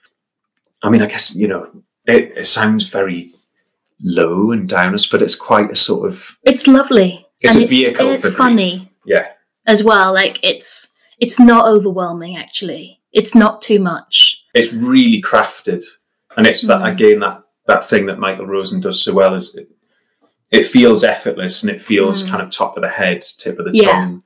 i 0.83 0.89
mean 0.89 1.01
i 1.01 1.05
guess 1.05 1.35
you 1.35 1.47
know 1.47 1.69
it, 2.05 2.33
it 2.37 2.45
sounds 2.47 2.87
very 2.87 3.31
low 4.01 4.51
and 4.51 4.69
downers 4.69 5.09
but 5.09 5.21
it's 5.21 5.35
quite 5.35 5.71
a 5.71 5.75
sort 5.75 6.09
of 6.09 6.23
it's 6.43 6.67
lovely. 6.67 7.25
It's 7.41 7.55
and 7.55 7.63
a 7.63 7.65
it's, 7.65 7.73
vehicle 7.75 8.05
and 8.07 8.15
it's 8.15 8.25
grief. 8.25 8.37
funny 8.37 8.91
yeah 9.05 9.27
as 9.67 9.83
well. 9.83 10.13
Like, 10.13 10.37
it's, 10.43 10.89
it's 11.19 11.39
not 11.39 11.65
overwhelming, 11.65 12.37
actually. 12.37 12.99
It's 13.13 13.33
not 13.33 13.63
too 13.63 13.79
much. 13.79 14.43
it's 14.53 14.71
really 14.73 15.19
crafted 15.21 15.83
and 16.37 16.45
it's 16.45 16.61
that 16.67 16.81
Mm. 16.81 16.91
again 16.93 17.19
that 17.21 17.41
that 17.67 17.83
thing 17.83 18.05
that 18.07 18.19
michael 18.19 18.45
rosen 18.45 18.79
does 18.81 19.01
so 19.03 19.11
well 19.13 19.33
is 19.35 19.55
it, 19.55 19.67
it 20.55 20.65
feels 20.65 21.03
effortless 21.03 21.61
and 21.63 21.69
it 21.71 21.81
feels 21.81 22.23
Mm. 22.23 22.29
kind 22.29 22.41
of 22.43 22.49
top 22.49 22.75
of 22.77 22.81
the 22.83 22.89
head 22.89 23.21
tip 23.39 23.59
of 23.59 23.65
the 23.65 23.71
Yeah. 23.73 23.91
tongue 23.91 24.23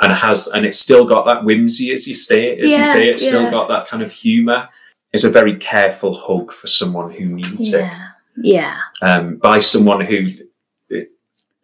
and 0.00 0.12
it 0.12 0.16
has 0.16 0.46
and 0.48 0.64
it's 0.66 0.78
still 0.78 1.04
got 1.04 1.26
that 1.26 1.44
whimsy 1.44 1.92
as 1.92 2.06
you 2.06 2.14
say 2.14 2.40
it, 2.52 2.64
as 2.64 2.70
you 2.70 2.84
say 2.84 3.08
it's 3.08 3.26
still 3.26 3.50
got 3.50 3.68
that 3.68 3.86
kind 3.88 4.02
of 4.02 4.12
humor 4.12 4.68
it's 5.12 5.24
a 5.24 5.30
very 5.30 5.56
careful 5.56 6.12
hug 6.14 6.52
for 6.52 6.66
someone 6.66 7.10
who 7.12 7.24
needs 7.26 7.72
it 7.74 7.80
Yeah. 7.80 8.06
Yeah. 8.42 8.76
um, 9.02 9.36
by 9.36 9.58
someone 9.58 10.00
who 10.02 10.30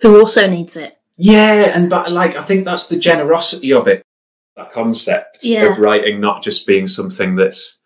Who 0.03 0.19
also 0.21 0.47
needs 0.47 0.77
it. 0.77 0.97
yeah 1.17 1.73
and 1.75 1.89
but 1.89 2.11
like 2.13 2.35
i 2.37 2.43
think 2.43 2.65
that's 2.65 2.89
the 2.89 2.99
generosity 2.99 3.73
of 3.73 3.87
it 3.89 4.03
that 4.57 4.71
concept 4.73 5.39
Yeah. 5.43 5.65
of 5.67 5.79
writing 5.79 6.21
not 6.21 6.43
just 6.43 6.67
being 6.67 6.87
something 6.89 7.37
that's 7.37 7.79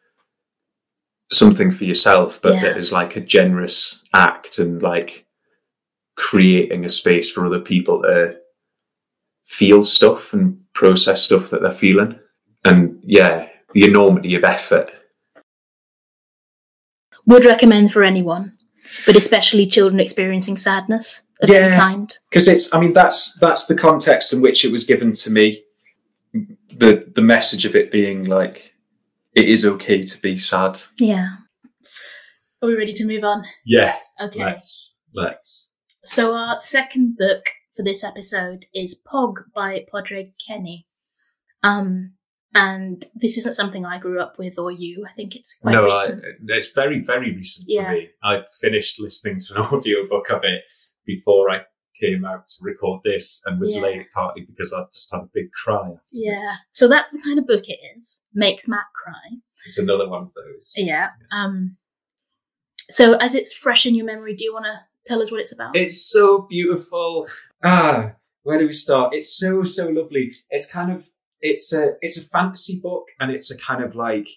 something 1.30 1.70
for 1.70 1.84
yourself 1.84 2.38
but 2.42 2.54
Yeah. 2.54 2.62
that 2.62 2.78
is 2.78 2.90
like 2.92 3.16
a 3.16 3.20
generous 3.20 4.02
act 4.14 4.58
and 4.58 4.82
like 4.82 5.26
creating 6.18 6.84
a 6.84 6.88
space 6.88 7.30
for 7.30 7.46
other 7.46 7.60
people 7.60 8.02
to 8.02 8.36
feel 9.46 9.84
stuff 9.84 10.32
and 10.34 10.58
process 10.74 11.22
stuff 11.22 11.48
that 11.48 11.62
they're 11.62 11.72
feeling 11.72 12.18
and 12.64 13.00
yeah 13.04 13.48
the 13.72 13.84
enormity 13.84 14.34
of 14.34 14.42
effort 14.44 14.90
Would 17.26 17.44
recommend 17.44 17.92
for 17.92 18.02
anyone, 18.02 18.56
but 19.06 19.14
especially 19.16 19.66
children 19.66 20.00
experiencing 20.00 20.56
sadness 20.56 21.22
of 21.40 21.50
any 21.50 21.76
kind. 21.76 22.18
because 22.30 22.48
it's 22.48 22.74
i 22.74 22.80
mean 22.80 22.92
that's 22.92 23.34
that's 23.34 23.66
the 23.66 23.76
context 23.76 24.32
in 24.32 24.40
which 24.40 24.64
it 24.64 24.72
was 24.72 24.82
given 24.84 25.12
to 25.12 25.30
me 25.30 25.62
the 26.82 27.06
the 27.14 27.22
message 27.22 27.64
of 27.64 27.76
it 27.76 27.92
being 27.92 28.24
like 28.24 28.74
it 29.36 29.48
is 29.48 29.64
okay 29.64 30.02
to 30.02 30.20
be 30.20 30.36
sad 30.36 30.80
Yeah. 30.98 31.28
Are 32.60 32.66
we 32.68 32.74
ready 32.74 32.92
to 32.94 33.04
move 33.04 33.22
on? 33.22 33.44
yeah 33.64 33.94
Okay. 34.20 34.40
let's 34.44 34.96
let's 35.14 35.67
So 36.08 36.34
our 36.34 36.60
second 36.60 37.16
book 37.18 37.44
for 37.76 37.82
this 37.82 38.02
episode 38.02 38.64
is 38.74 38.98
Pog 39.06 39.34
by 39.54 39.84
Padraig 39.92 40.32
Kenny. 40.44 40.86
Um, 41.62 42.14
and 42.54 43.04
this 43.14 43.36
isn't 43.36 43.56
something 43.56 43.84
I 43.84 43.98
grew 43.98 44.20
up 44.20 44.38
with 44.38 44.58
or 44.58 44.70
you. 44.72 45.04
I 45.06 45.12
think 45.14 45.36
it's 45.36 45.58
quite 45.60 45.72
no 45.72 45.84
recent. 45.84 46.24
I, 46.24 46.28
it's 46.56 46.70
very 46.72 47.00
very 47.00 47.36
recent 47.36 47.66
Yeah. 47.68 47.84
for 47.84 47.92
me 47.92 48.08
i 48.22 48.40
finished 48.60 48.98
listening 49.00 49.38
to 49.40 49.54
an 49.56 49.60
audiobook 49.72 50.30
of 50.30 50.40
it 50.44 50.62
before 51.04 51.50
i 51.50 51.60
came 52.00 52.24
out 52.24 52.48
to 52.48 52.54
record 52.62 53.02
this 53.04 53.42
and 53.44 53.60
was 53.60 53.74
Yeah. 53.76 53.82
late 53.82 54.06
partly 54.14 54.46
because 54.48 54.72
i 54.72 54.82
just 54.94 55.12
had 55.12 55.20
a 55.20 55.28
big 55.34 55.50
cry 55.62 55.76
afterwards. 55.76 56.00
yeah. 56.12 56.54
So 56.72 56.88
that's 56.88 57.10
the 57.10 57.20
kind 57.22 57.38
of 57.38 57.46
book 57.46 57.64
it 57.68 57.78
is. 57.96 58.24
Makes 58.32 58.66
Matt 58.66 58.86
cry. 59.04 59.36
it's 59.66 59.78
another 59.78 60.08
one 60.08 60.22
of 60.22 60.30
those 60.34 60.72
Yeah. 60.76 61.10
Um. 61.30 61.76
So 62.90 63.14
as 63.16 63.34
it's 63.34 63.52
fresh 63.52 63.84
in 63.84 63.94
your 63.94 64.06
memory, 64.06 64.34
do 64.34 64.44
you 64.44 64.54
want 64.54 64.64
to 64.64 64.80
tell 65.08 65.22
us 65.22 65.30
what 65.30 65.40
it's 65.40 65.52
about? 65.52 65.74
It's 65.76 66.10
so 66.12 66.42
beautiful. 66.48 67.26
Ah, 67.64 68.12
where 68.42 68.58
do 68.58 68.66
we 68.66 68.72
start? 68.72 69.14
It's 69.14 69.36
so 69.38 69.64
so 69.64 69.88
lovely. 69.88 70.32
It's 70.50 70.70
kind 70.70 70.92
of 70.92 71.04
it's 71.40 71.72
a 71.72 71.92
it's 72.00 72.18
a 72.18 72.22
fantasy 72.36 72.80
book, 72.82 73.06
and 73.20 73.30
it's 73.32 73.50
a 73.50 73.58
kind 73.58 73.82
of 73.82 73.94
like 73.94 74.28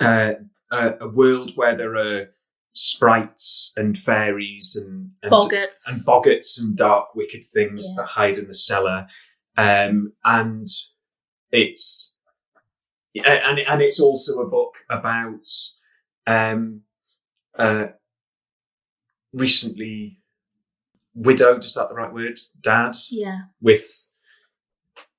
uh, 0.00 0.32
a, 0.70 0.94
a 1.00 1.08
world 1.08 1.52
where 1.56 1.76
there 1.76 1.96
are 1.96 2.26
sprites 2.72 3.72
and 3.76 3.98
fairies 3.98 4.76
and 4.80 5.10
and, 5.22 5.32
Boggarts. 5.32 5.82
and 5.88 6.06
boggarts 6.06 6.60
and 6.60 6.76
dark 6.76 7.14
wicked 7.14 7.42
things 7.52 7.86
Yeah. 7.88 8.02
that 8.02 8.08
hide 8.08 8.38
in 8.38 8.46
the 8.46 8.54
cellar, 8.54 9.06
um, 9.56 10.12
and 10.24 10.68
it's 11.50 12.14
and 13.24 13.58
and 13.58 13.82
it's 13.82 14.00
also 14.00 14.40
a 14.40 14.48
book 14.48 14.74
about 14.88 15.46
um, 16.26 16.82
uh, 17.58 17.86
recently 19.32 20.18
widowed. 21.14 21.64
Is 21.64 21.74
that 21.74 21.88
the 21.88 21.94
right 21.94 22.12
word? 22.12 22.38
Dad 22.62 22.96
yeah. 23.10 23.42
with 23.60 23.84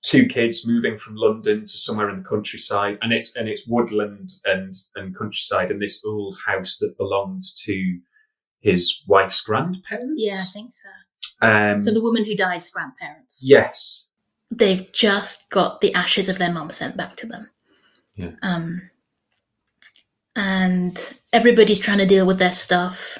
two 0.04 0.26
kids 0.26 0.68
moving 0.68 0.98
from 0.98 1.16
London 1.16 1.62
to 1.62 1.68
somewhere 1.68 2.10
in 2.10 2.18
the 2.24 2.28
countryside, 2.30 2.98
and 3.02 3.14
it's 3.14 3.36
and 3.36 3.48
it's 3.48 3.68
woodland 3.68 4.30
and 4.46 4.74
and 4.96 5.18
countryside, 5.18 5.72
and 5.72 5.82
this 5.82 6.04
old 6.06 6.38
house 6.46 6.78
that 6.80 6.98
belonged 6.98 7.44
to 7.66 8.00
his 8.62 9.04
wife's 9.08 9.42
grandparents. 9.42 10.14
Yeah, 10.24 10.34
I 10.34 10.52
think 10.54 10.74
so. 10.74 10.90
Um, 11.42 11.82
So 11.82 11.92
the 11.92 12.02
woman 12.02 12.26
who 12.26 12.36
died's 12.36 12.70
grandparents. 12.70 13.42
yes. 13.44 14.08
They've 14.54 14.92
just 14.92 15.50
got 15.50 15.80
the 15.80 15.94
ashes 15.94 16.28
of 16.28 16.38
their 16.38 16.52
mum 16.52 16.72
sent 16.72 16.98
back 16.98 17.16
to 17.18 17.26
them. 17.28 17.50
Yeah. 18.16 18.32
Um. 18.42 18.90
And 20.36 21.00
everybody's 21.34 21.80
trying 21.80 21.98
to 22.00 22.06
deal 22.06 22.26
with 22.26 22.38
their 22.38 22.52
stuff. 22.52 23.18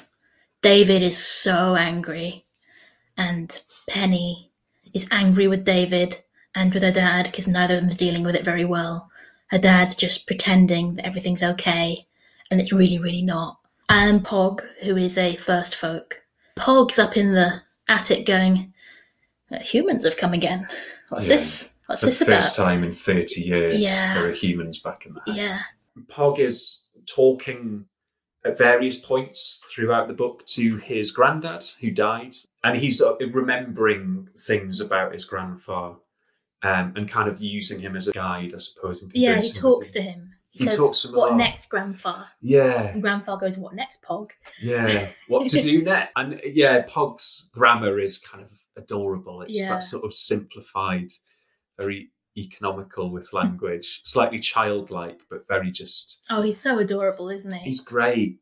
David 0.62 1.02
is 1.02 1.18
so 1.18 1.74
angry, 1.74 2.46
and 3.16 3.60
Penny 3.88 4.50
is 4.94 5.08
angry 5.10 5.48
with 5.48 5.64
David 5.64 6.18
and 6.54 6.72
with 6.72 6.82
her 6.82 6.92
dad 6.92 7.24
because 7.26 7.48
neither 7.48 7.74
of 7.76 7.80
them's 7.82 7.96
dealing 7.96 8.22
with 8.22 8.36
it 8.36 8.44
very 8.44 8.64
well. 8.64 9.10
Her 9.48 9.58
dad's 9.58 9.94
just 9.96 10.26
pretending 10.26 10.94
that 10.94 11.06
everything's 11.06 11.42
okay, 11.42 12.06
and 12.50 12.60
it's 12.60 12.72
really, 12.72 12.98
really 12.98 13.22
not. 13.22 13.58
And 13.88 14.24
Pog, 14.24 14.60
who 14.82 14.96
is 14.96 15.18
a 15.18 15.36
first 15.36 15.74
folk, 15.74 16.22
Pog's 16.56 16.98
up 16.98 17.16
in 17.16 17.32
the 17.32 17.60
attic 17.88 18.24
going, 18.24 18.72
"Uh, 19.50 19.58
"Humans 19.58 20.04
have 20.04 20.16
come 20.16 20.32
again. 20.32 20.68
What's 21.08 21.28
Yeah. 21.28 21.36
this? 21.36 21.70
What's 21.86 22.00
the 22.02 22.06
this 22.06 22.22
first 22.22 22.56
time 22.56 22.84
in 22.84 22.92
30 22.92 23.42
years 23.42 23.78
Yeah. 23.78 24.14
there 24.14 24.28
are 24.28 24.32
humans 24.32 24.78
back 24.78 25.04
in 25.04 25.14
the 25.14 25.20
house. 25.26 25.36
Yeah. 25.36 25.58
Pog 26.06 26.38
is 26.38 26.82
talking 27.06 27.86
at 28.44 28.58
various 28.58 28.98
points 28.98 29.64
throughout 29.72 30.08
the 30.08 30.14
book 30.14 30.44
to 30.46 30.76
his 30.78 31.10
granddad 31.12 31.64
who 31.80 31.90
died, 31.90 32.34
and 32.64 32.76
he's 32.78 33.00
uh, 33.00 33.16
remembering 33.18 34.28
things 34.36 34.80
about 34.80 35.12
his 35.12 35.24
grandfather 35.24 35.96
um, 36.62 36.92
and 36.96 37.08
kind 37.08 37.28
of 37.28 37.40
using 37.40 37.80
him 37.80 37.96
as 37.96 38.08
a 38.08 38.12
guide, 38.12 38.52
I 38.54 38.58
suppose. 38.58 39.02
Yeah, 39.14 39.40
he 39.40 39.52
talks 39.52 39.90
to 39.92 40.02
him. 40.02 40.30
He, 40.50 40.64
He 40.64 40.70
says, 40.70 40.76
talks 40.76 41.02
to 41.02 41.08
him 41.08 41.14
"What 41.14 41.36
next, 41.36 41.68
Grandpa?" 41.70 42.24
Yeah, 42.40 42.88
And 42.88 43.00
Grandpa 43.00 43.36
goes, 43.36 43.56
"What 43.56 43.74
next, 43.74 44.02
Pog?" 44.02 44.30
yeah. 44.60 45.08
What 45.28 45.48
to 45.50 45.62
do 45.62 45.82
next? 45.82 46.12
And 46.16 46.40
yeah, 46.44 46.82
Pog's 46.88 47.48
grammar 47.54 47.98
is 47.98 48.18
kind 48.18 48.44
of 48.44 48.50
adorable. 48.76 49.42
It's 49.42 49.60
Yeah. 49.60 49.70
that 49.70 49.82
sort 49.84 50.04
of 50.04 50.14
simplified, 50.14 51.10
very 51.78 52.10
economical 52.36 53.10
with 53.10 53.32
language, 53.32 54.00
slightly 54.04 54.40
childlike, 54.40 55.20
but 55.30 55.46
very 55.48 55.70
just. 55.70 56.20
Oh, 56.30 56.42
he's 56.42 56.58
so 56.58 56.78
adorable, 56.78 57.28
isn't 57.30 57.52
he? 57.52 57.60
He's 57.60 57.80
great. 57.80 58.38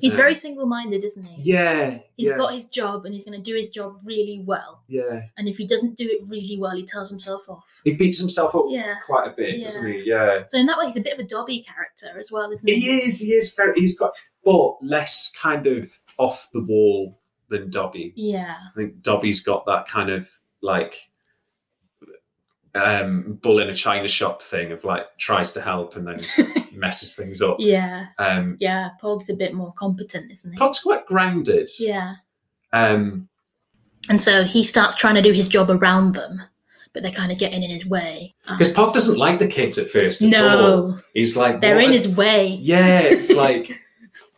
He's 0.00 0.14
Um, 0.14 0.16
very 0.16 0.34
single-minded, 0.34 1.04
isn't 1.04 1.24
he? 1.24 1.52
Yeah, 1.52 1.98
He's 2.16 2.30
yeah, 2.30 2.36
got 2.38 2.54
his 2.54 2.68
job 2.68 3.04
and 3.04 3.14
he's 3.14 3.22
going 3.24 3.38
to 3.38 3.44
do 3.50 3.54
his 3.54 3.68
job 3.68 3.98
really 4.04 4.42
well. 4.44 4.82
yeah. 4.88 5.26
And 5.36 5.46
if 5.46 5.58
he 5.58 5.66
doesn't 5.66 5.96
do 5.98 6.06
it 6.08 6.26
really 6.26 6.56
well, 6.58 6.74
he 6.74 6.84
tells 6.86 7.10
himself 7.10 7.48
off. 7.50 7.64
He 7.84 7.92
beats 7.92 8.18
himself 8.18 8.54
up 8.54 8.64
Yeah. 8.70 8.94
quite 9.04 9.28
a 9.28 9.34
bit, 9.36 9.58
Yeah. 9.58 9.64
doesn't 9.64 9.92
he? 9.92 10.02
Yeah. 10.06 10.44
So 10.48 10.56
in 10.58 10.64
that 10.66 10.78
way, 10.78 10.86
he's 10.86 10.96
a 10.96 11.00
bit 11.02 11.12
of 11.12 11.18
a 11.18 11.28
Dobby 11.28 11.60
character 11.62 12.18
as 12.18 12.32
well, 12.32 12.50
isn't 12.50 12.66
he? 12.66 12.80
He 12.80 12.96
is. 13.02 13.20
He 13.20 13.32
is 13.34 13.52
very. 13.54 13.78
He's 13.78 13.96
got, 13.98 14.14
but 14.42 14.82
less 14.82 15.30
kind 15.30 15.66
of 15.66 15.90
off 16.16 16.48
the 16.54 16.62
wall 16.62 17.20
than 17.50 17.70
Dobby. 17.70 18.14
Yeah. 18.16 18.56
I 18.72 18.74
think 18.74 19.02
Dobby's 19.02 19.42
got 19.42 19.66
that 19.66 19.86
kind 19.86 20.08
of 20.10 20.28
like 20.62 20.96
um 22.74 23.38
bull 23.42 23.60
in 23.60 23.68
a 23.68 23.74
china 23.74 24.08
shop 24.08 24.42
thing 24.42 24.72
of 24.72 24.82
like 24.84 25.06
tries 25.18 25.52
to 25.52 25.60
help 25.60 25.94
and 25.96 26.06
then 26.06 26.20
messes 26.72 27.14
things 27.14 27.40
up. 27.40 27.56
yeah. 27.60 28.06
Um 28.18 28.56
Yeah. 28.60 28.90
Pog's 29.00 29.30
a 29.30 29.34
bit 29.36 29.54
more 29.54 29.72
competent, 29.74 30.32
isn't 30.32 30.52
he? 30.52 30.58
Pog's 30.58 30.80
quite 30.80 31.06
grounded. 31.06 31.70
Yeah. 31.78 32.14
Um 32.72 33.28
And 34.08 34.20
so 34.20 34.44
he 34.44 34.64
starts 34.64 34.96
trying 34.96 35.14
to 35.14 35.22
do 35.22 35.32
his 35.32 35.48
job 35.48 35.70
around 35.70 36.14
them, 36.14 36.42
but 36.92 37.02
they're 37.02 37.12
kind 37.12 37.30
of 37.32 37.38
getting 37.38 37.62
in 37.62 37.70
his 37.70 37.86
way. 37.86 38.34
Um, 38.46 38.58
because 38.58 38.72
Pod 38.72 38.92
doesn't 38.92 39.18
like 39.18 39.38
the 39.38 39.46
kids 39.48 39.78
at 39.78 39.88
first 39.88 40.20
at 40.22 40.34
all. 40.34 40.88
no, 40.88 40.98
He's 41.14 41.36
like 41.36 41.60
they're 41.60 41.76
"What 41.76 41.84
in 41.84 41.92
his 41.92 42.08
way, 42.08 42.58
Yeah, 42.60 42.98
it's 43.00 43.30
like 43.46 43.80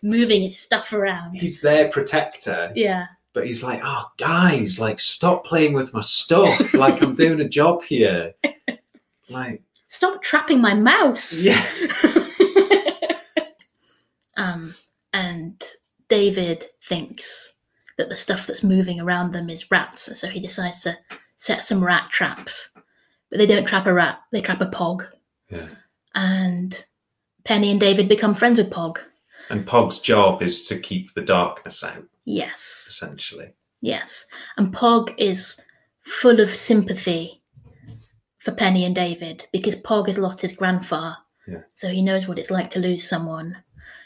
moving 0.02 0.42
his 0.42 0.58
stuff 0.58 0.92
around. 0.92 1.34
he's 1.36 1.60
their 1.62 1.88
protector. 1.88 2.70
Yeah. 2.76 3.06
But 3.36 3.46
he's 3.46 3.62
like, 3.62 3.82
"Oh, 3.84 4.10
guys, 4.16 4.80
like, 4.80 4.98
stop 4.98 5.44
playing 5.44 5.74
with 5.74 5.92
my 5.92 6.00
stuff. 6.00 6.72
like, 6.72 7.02
I'm 7.02 7.14
doing 7.14 7.40
a 7.40 7.48
job 7.48 7.84
here. 7.84 8.34
Like, 9.28 9.60
Stop 9.88 10.22
trapping 10.22 10.60
my 10.60 10.72
mouse. 10.72 11.42
yeah, 11.42 11.66
um, 14.36 14.72
and 15.12 15.60
David 16.08 16.66
thinks 16.84 17.54
that 17.98 18.08
the 18.08 18.14
stuff 18.14 18.46
that's 18.46 18.62
moving 18.62 19.00
around 19.00 19.32
them 19.32 19.50
is 19.50 19.68
rats, 19.68 20.16
so 20.16 20.28
he 20.28 20.38
decides 20.38 20.78
to 20.82 20.96
set 21.38 21.64
some 21.64 21.82
rat 21.82 22.08
traps. 22.12 22.68
But 23.28 23.40
they 23.40 23.46
don't 23.46 23.66
trap 23.66 23.86
a 23.86 23.92
rat; 23.92 24.20
they 24.30 24.40
trap 24.40 24.60
a 24.60 24.66
pog. 24.66 25.08
yeah." 25.50 25.70
And 26.14 26.84
Penny 27.44 27.72
and 27.72 27.80
David 27.80 28.08
become 28.08 28.36
friends 28.36 28.58
with 28.58 28.70
Pog. 28.70 28.98
And 29.50 29.66
Pog's 29.66 29.98
job 29.98 30.40
is 30.40 30.68
to 30.68 30.78
keep 30.78 31.14
the 31.14 31.22
darkness 31.22 31.82
out, 31.82 32.04
Yes, 32.26 32.86
essentially. 32.88 33.52
yes. 33.80 34.26
And 34.58 34.74
Pog 34.74 35.14
is 35.16 35.56
full 36.02 36.40
of 36.40 36.50
sympathy 36.54 37.40
for 38.40 38.52
Penny 38.52 38.84
and 38.84 38.94
David 38.94 39.46
because 39.52 39.76
Pog 39.76 40.06
has 40.08 40.18
lost 40.18 40.40
his 40.40 40.54
grandfather. 40.54 41.16
Yeah. 41.48 41.62
So 41.74 41.88
he 41.88 42.02
knows 42.02 42.26
what 42.28 42.38
it's 42.38 42.50
like 42.50 42.70
to 42.72 42.78
lose 42.80 43.08
someone. 43.08 43.56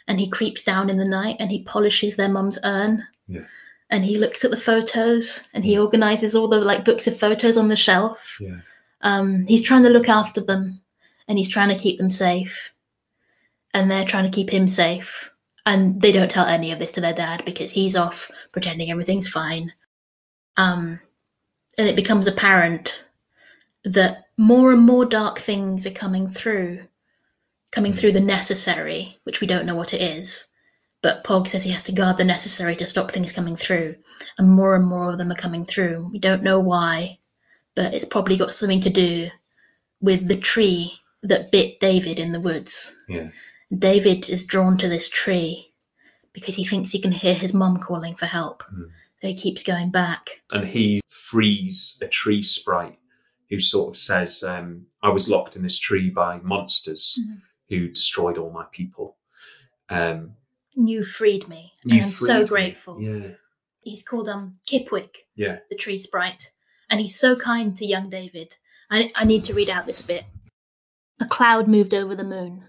And 0.06 0.20
he 0.20 0.28
creeps 0.28 0.62
down 0.62 0.90
in 0.90 0.98
the 0.98 1.04
night 1.04 1.36
and 1.40 1.50
he 1.50 1.64
polishes 1.64 2.16
their 2.16 2.28
mum's 2.28 2.58
urn. 2.64 3.04
Yeah. 3.26 3.44
and 3.90 4.04
he 4.04 4.18
looks 4.18 4.44
at 4.44 4.50
the 4.50 4.56
photos 4.56 5.42
and 5.54 5.64
he 5.64 5.78
organizes 5.78 6.34
all 6.34 6.48
the 6.48 6.60
like 6.60 6.84
books 6.84 7.06
of 7.06 7.18
photos 7.18 7.56
on 7.56 7.68
the 7.68 7.76
shelf. 7.76 8.36
Yeah. 8.40 8.60
Um, 9.02 9.44
he's 9.46 9.62
trying 9.62 9.82
to 9.84 9.88
look 9.88 10.08
after 10.08 10.40
them 10.40 10.80
and 11.26 11.38
he's 11.38 11.48
trying 11.48 11.68
to 11.74 11.80
keep 11.82 11.98
them 11.98 12.10
safe. 12.10 12.72
And 13.72 13.90
they're 13.90 14.04
trying 14.04 14.24
to 14.24 14.34
keep 14.34 14.50
him 14.50 14.68
safe. 14.68 15.29
And 15.70 16.02
they 16.02 16.10
don't 16.10 16.28
tell 16.28 16.46
any 16.46 16.72
of 16.72 16.80
this 16.80 16.90
to 16.92 17.00
their 17.00 17.12
dad 17.12 17.44
because 17.44 17.70
he's 17.70 17.94
off 17.94 18.28
pretending 18.50 18.90
everything's 18.90 19.28
fine. 19.28 19.72
Um, 20.56 20.98
and 21.78 21.86
it 21.86 21.94
becomes 21.94 22.26
apparent 22.26 23.06
that 23.84 24.24
more 24.36 24.72
and 24.72 24.82
more 24.82 25.04
dark 25.04 25.38
things 25.38 25.86
are 25.86 25.92
coming 25.92 26.28
through, 26.28 26.80
coming 27.70 27.92
through 27.92 28.10
the 28.10 28.20
necessary, 28.20 29.20
which 29.22 29.40
we 29.40 29.46
don't 29.46 29.64
know 29.64 29.76
what 29.76 29.94
it 29.94 30.02
is. 30.02 30.46
But 31.02 31.22
Pog 31.22 31.46
says 31.46 31.62
he 31.62 31.70
has 31.70 31.84
to 31.84 31.92
guard 31.92 32.18
the 32.18 32.24
necessary 32.24 32.74
to 32.74 32.86
stop 32.86 33.12
things 33.12 33.30
coming 33.30 33.54
through, 33.54 33.94
and 34.38 34.50
more 34.50 34.74
and 34.74 34.84
more 34.84 35.12
of 35.12 35.18
them 35.18 35.30
are 35.30 35.36
coming 35.36 35.64
through. 35.64 36.10
We 36.12 36.18
don't 36.18 36.42
know 36.42 36.58
why, 36.58 37.20
but 37.76 37.94
it's 37.94 38.04
probably 38.04 38.36
got 38.36 38.52
something 38.52 38.80
to 38.80 38.90
do 38.90 39.30
with 40.00 40.26
the 40.26 40.36
tree 40.36 40.94
that 41.22 41.52
bit 41.52 41.78
David 41.78 42.18
in 42.18 42.32
the 42.32 42.40
woods. 42.40 42.96
Yeah. 43.08 43.28
David 43.76 44.28
is 44.28 44.44
drawn 44.44 44.76
to 44.78 44.88
this 44.88 45.08
tree 45.08 45.72
because 46.32 46.54
he 46.54 46.64
thinks 46.64 46.90
he 46.90 47.00
can 47.00 47.12
hear 47.12 47.34
his 47.34 47.54
mum 47.54 47.78
calling 47.78 48.14
for 48.16 48.26
help. 48.26 48.62
Mm. 48.72 48.90
So 49.20 49.28
he 49.28 49.34
keeps 49.34 49.62
going 49.62 49.90
back. 49.90 50.40
and 50.52 50.66
he 50.68 51.00
frees 51.08 51.98
a 52.00 52.06
tree 52.08 52.42
sprite 52.42 52.98
who 53.50 53.60
sort 53.60 53.90
of 53.94 53.96
says, 54.00 54.42
um, 54.42 54.86
I 55.02 55.10
was 55.10 55.28
locked 55.28 55.56
in 55.56 55.62
this 55.62 55.78
tree 55.78 56.08
by 56.10 56.38
monsters 56.38 57.18
Mhm. 57.20 57.42
who 57.68 57.88
destroyed 57.88 58.38
all 58.38 58.50
my 58.50 58.64
people. 58.72 59.16
Um, 59.88 60.36
You 60.74 61.02
freed 61.02 61.48
me. 61.48 61.72
you 61.84 62.02
I'm 62.04 62.12
so 62.12 62.26
freed 62.26 62.40
me." 62.42 62.46
grateful. 62.48 63.00
Yeah. 63.02 63.34
He's 63.82 64.02
called 64.02 64.28
um 64.28 64.58
Kipwick, 64.68 65.26
Yeah. 65.34 65.58
the 65.68 65.76
tree 65.76 65.98
sprite, 65.98 66.50
and 66.88 67.00
he's 67.00 67.18
so 67.18 67.34
kind 67.36 67.76
to 67.76 67.84
young 67.84 68.08
David. 68.10 68.56
I, 68.90 69.10
I 69.14 69.24
need 69.24 69.44
to 69.46 69.54
read 69.54 69.68
out 69.70 69.86
this 69.86 70.02
bit. 70.02 70.24
A 71.20 71.26
cloud 71.26 71.68
moved 71.68 71.92
over 71.94 72.14
the 72.14 72.24
moon. 72.24 72.64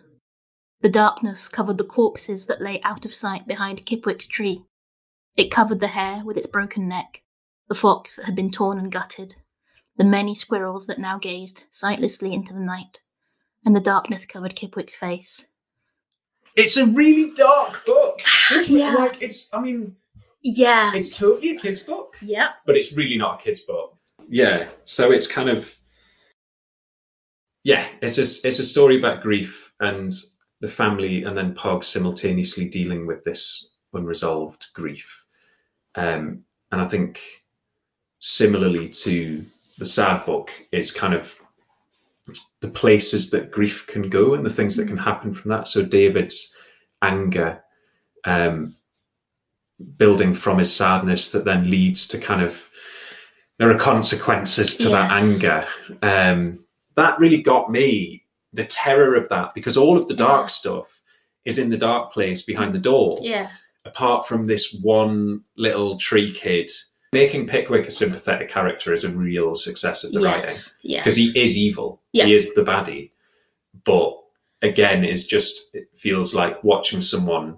The 0.82 0.90
darkness 0.90 1.48
covered 1.48 1.78
the 1.78 1.84
corpses 1.84 2.48
that 2.48 2.62
lay 2.62 2.82
out 2.84 3.06
of 3.06 3.14
sight 3.14 3.48
behind 3.48 3.86
Kipwick's 3.86 4.28
tree. 4.28 4.64
It 5.38 5.52
covered 5.52 5.80
the 5.80 5.88
hare 5.90 6.24
with 6.26 6.38
its 6.38 6.48
broken 6.48 6.88
neck, 6.88 7.22
the 7.70 7.76
fox 7.76 8.16
that 8.16 8.26
had 8.26 8.36
been 8.36 8.52
torn 8.52 8.78
and 8.80 8.92
gutted, 8.92 9.36
the 9.98 10.04
many 10.04 10.34
squirrels 10.36 10.88
that 10.88 11.00
now 11.00 11.18
gazed 11.20 11.64
sightlessly 11.70 12.34
into 12.34 12.54
the 12.54 12.60
night, 12.60 13.00
and 13.64 13.76
the 13.76 13.80
darkness 13.80 14.26
covered 14.26 14.56
Kipwick's 14.56 14.96
face. 14.96 15.46
It's 16.56 16.76
a 16.78 16.86
really 16.86 17.32
dark 17.32 17.86
book. 17.86 18.20
It's 18.52 18.68
Yeah. 18.70 18.94
like 18.96 19.22
it's 19.22 19.54
I 19.54 19.62
mean, 19.62 19.96
Yeah. 20.42 20.94
it's 20.96 21.16
totally 21.18 21.52
a 21.56 21.60
kid's 21.60 21.82
book. 21.82 22.16
Yep. 22.22 22.50
But 22.66 22.76
it's 22.76 22.92
really 22.98 23.18
not 23.18 23.40
a 23.40 23.44
kid's 23.44 23.62
book. 23.62 23.96
Yeah. 24.28 24.68
So 24.84 25.12
it's 25.12 25.28
kind 25.28 25.48
of 25.50 25.74
Yeah, 27.64 27.88
it's 28.02 28.16
just 28.16 28.44
it's 28.44 28.60
a 28.60 28.66
story 28.66 28.98
about 28.98 29.22
grief 29.22 29.72
and 29.80 30.12
the 30.62 30.68
family 30.68 31.24
and 31.24 31.38
then 31.38 31.56
Pog 31.56 31.84
simultaneously 31.84 32.70
dealing 32.70 33.06
with 33.06 33.24
this 33.24 33.72
unresolved 33.94 34.68
grief. 34.74 35.24
Um 35.96 36.44
and 36.72 36.82
I 36.82 36.88
think 36.88 37.20
similarly 38.20 38.88
to 38.88 39.44
the 39.78 39.86
sad 39.86 40.26
book 40.26 40.52
is 40.72 40.92
kind 40.92 41.14
of 41.14 41.34
the 42.62 42.70
places 42.70 43.30
that 43.32 43.52
grief 43.52 43.86
can 43.88 44.10
go 44.10 44.36
and 44.36 44.46
the 44.46 44.50
things 44.50 44.76
that 44.78 44.88
can 44.88 44.98
happen 44.98 45.34
from 45.34 45.50
that. 45.50 45.68
So 45.68 45.84
David's 45.84 46.56
anger, 47.02 47.64
um, 48.26 48.76
building 49.98 50.36
from 50.36 50.60
his 50.60 50.74
sadness 50.74 51.32
that 51.32 51.46
then 51.46 51.70
leads 51.70 52.08
to 52.10 52.20
kind 52.20 52.42
of 52.42 52.56
there 53.58 53.72
are 53.72 53.78
consequences 53.78 54.78
to 54.78 54.90
that 54.90 55.12
anger. 55.12 55.68
Um, 56.02 56.66
that 56.96 57.20
really 57.20 57.42
got 57.42 57.72
me 57.72 58.24
the 58.54 58.66
terror 58.66 59.16
of 59.16 59.30
that 59.30 59.54
because 59.54 59.78
all 59.78 59.98
of 59.98 60.08
the 60.08 60.14
dark 60.14 60.50
stuff 60.50 60.88
is 61.46 61.58
in 61.58 61.70
the 61.70 61.78
dark 61.78 62.12
place 62.14 62.42
behind 62.42 62.74
the 62.76 62.80
door 62.80 63.18
Yeah. 63.22 63.50
apart 63.86 64.28
from 64.28 64.46
this 64.46 64.74
one 64.82 65.42
little 65.58 65.98
tree 65.98 66.32
kid. 66.34 66.70
Making 67.14 67.48
Pickwick 67.48 67.88
a 67.88 67.92
sympathetic 67.92 68.50
character 68.50 68.94
is 68.94 69.04
a 69.04 69.10
real 69.12 69.56
success 69.56 70.04
of 70.04 70.12
the 70.12 70.20
writing 70.22 70.42
Yes. 70.44 70.76
Yes. 70.82 71.00
because 71.04 71.16
he 71.18 71.32
is 71.42 71.58
evil. 71.58 72.02
Yeah. 72.14 72.26
He 72.26 72.36
is 72.36 72.54
the 72.54 72.64
baddie. 72.64 73.12
But 73.86 74.18
again, 74.62 75.04
it's 75.04 75.26
just 75.26 75.74
it 75.74 75.90
feels 75.98 76.34
like 76.36 76.64
watching 76.64 77.02
someone 77.02 77.58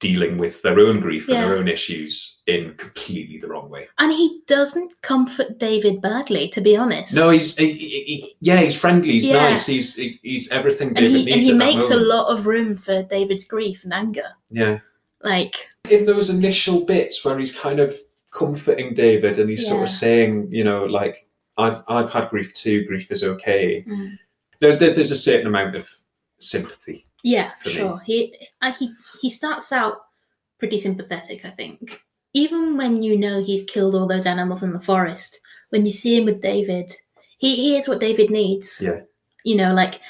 dealing 0.00 0.38
with 0.38 0.62
their 0.62 0.78
own 0.78 1.00
grief 1.00 1.28
and 1.28 1.38
their 1.38 1.56
own 1.56 1.66
issues 1.66 2.40
in 2.46 2.72
completely 2.74 3.38
the 3.38 3.48
wrong 3.48 3.68
way. 3.68 3.88
And 3.98 4.12
he 4.12 4.40
doesn't 4.46 4.92
comfort 5.02 5.58
David 5.58 6.00
badly, 6.00 6.48
to 6.50 6.60
be 6.60 6.76
honest. 6.76 7.14
No, 7.14 7.30
he's 7.30 7.56
he, 7.56 7.72
he- 7.72 8.36
yeah, 8.40 8.60
he's 8.60 8.76
friendly, 8.76 9.12
he's 9.12 9.26
Yeah. 9.26 9.50
nice, 9.50 9.66
he's 9.66 9.96
he, 9.96 10.18
he's 10.22 10.48
everything 10.50 10.92
David 10.92 11.06
and 11.10 11.16
he 11.16 11.24
needs. 11.24 11.36
and 11.36 11.44
he 11.46 11.52
makes 11.52 11.90
a 11.90 11.96
lot 11.96 12.28
of 12.28 12.46
room 12.46 12.76
for 12.76 13.02
David's 13.02 13.44
grief 13.44 13.82
and 13.84 13.92
anger. 13.92 14.28
Yeah, 14.50 14.78
Like, 15.22 15.56
in 15.90 16.06
those 16.06 16.30
initial 16.30 16.82
bits 16.84 17.24
where 17.24 17.38
he's 17.38 17.56
kind 17.56 17.80
of 17.80 17.98
comforting 18.30 18.94
David 18.94 19.38
and 19.40 19.50
he's 19.50 19.66
sort 19.66 19.82
of 19.82 19.88
saying, 19.88 20.48
you 20.52 20.62
know, 20.62 20.84
like 20.84 21.26
I've 21.56 21.82
I've 21.88 22.12
had 22.12 22.28
grief 22.30 22.54
too. 22.54 22.84
Grief 22.84 23.10
is 23.10 23.24
okay. 23.24 23.84
mm, 23.88 24.16
There, 24.60 24.76
there- 24.76 24.94
there's 24.94 25.10
a 25.10 25.16
certain 25.16 25.48
amount 25.48 25.74
of 25.74 25.88
sympathy. 26.38 27.06
Yeah, 27.22 27.52
For 27.62 27.68
me. 27.68 27.74
sure. 27.74 28.02
He 28.04 28.36
uh, 28.62 28.72
he 28.72 28.92
he 29.20 29.30
starts 29.30 29.72
out 29.72 30.02
pretty 30.58 30.78
sympathetic, 30.78 31.44
I 31.44 31.50
think. 31.50 32.00
Even 32.34 32.76
when 32.76 33.02
you 33.02 33.16
know 33.16 33.42
he's 33.42 33.64
killed 33.64 33.94
all 33.94 34.06
those 34.06 34.26
animals 34.26 34.62
in 34.62 34.72
the 34.72 34.80
forest, 34.80 35.40
when 35.70 35.84
you 35.84 35.90
see 35.90 36.16
him 36.16 36.24
with 36.24 36.42
David, 36.42 36.94
he 37.38 37.56
he 37.56 37.76
is 37.76 37.88
what 37.88 38.00
David 38.00 38.30
needs. 38.30 38.80
Yeah. 38.80 39.00
You 39.44 39.56
know, 39.56 39.74
like 39.74 40.00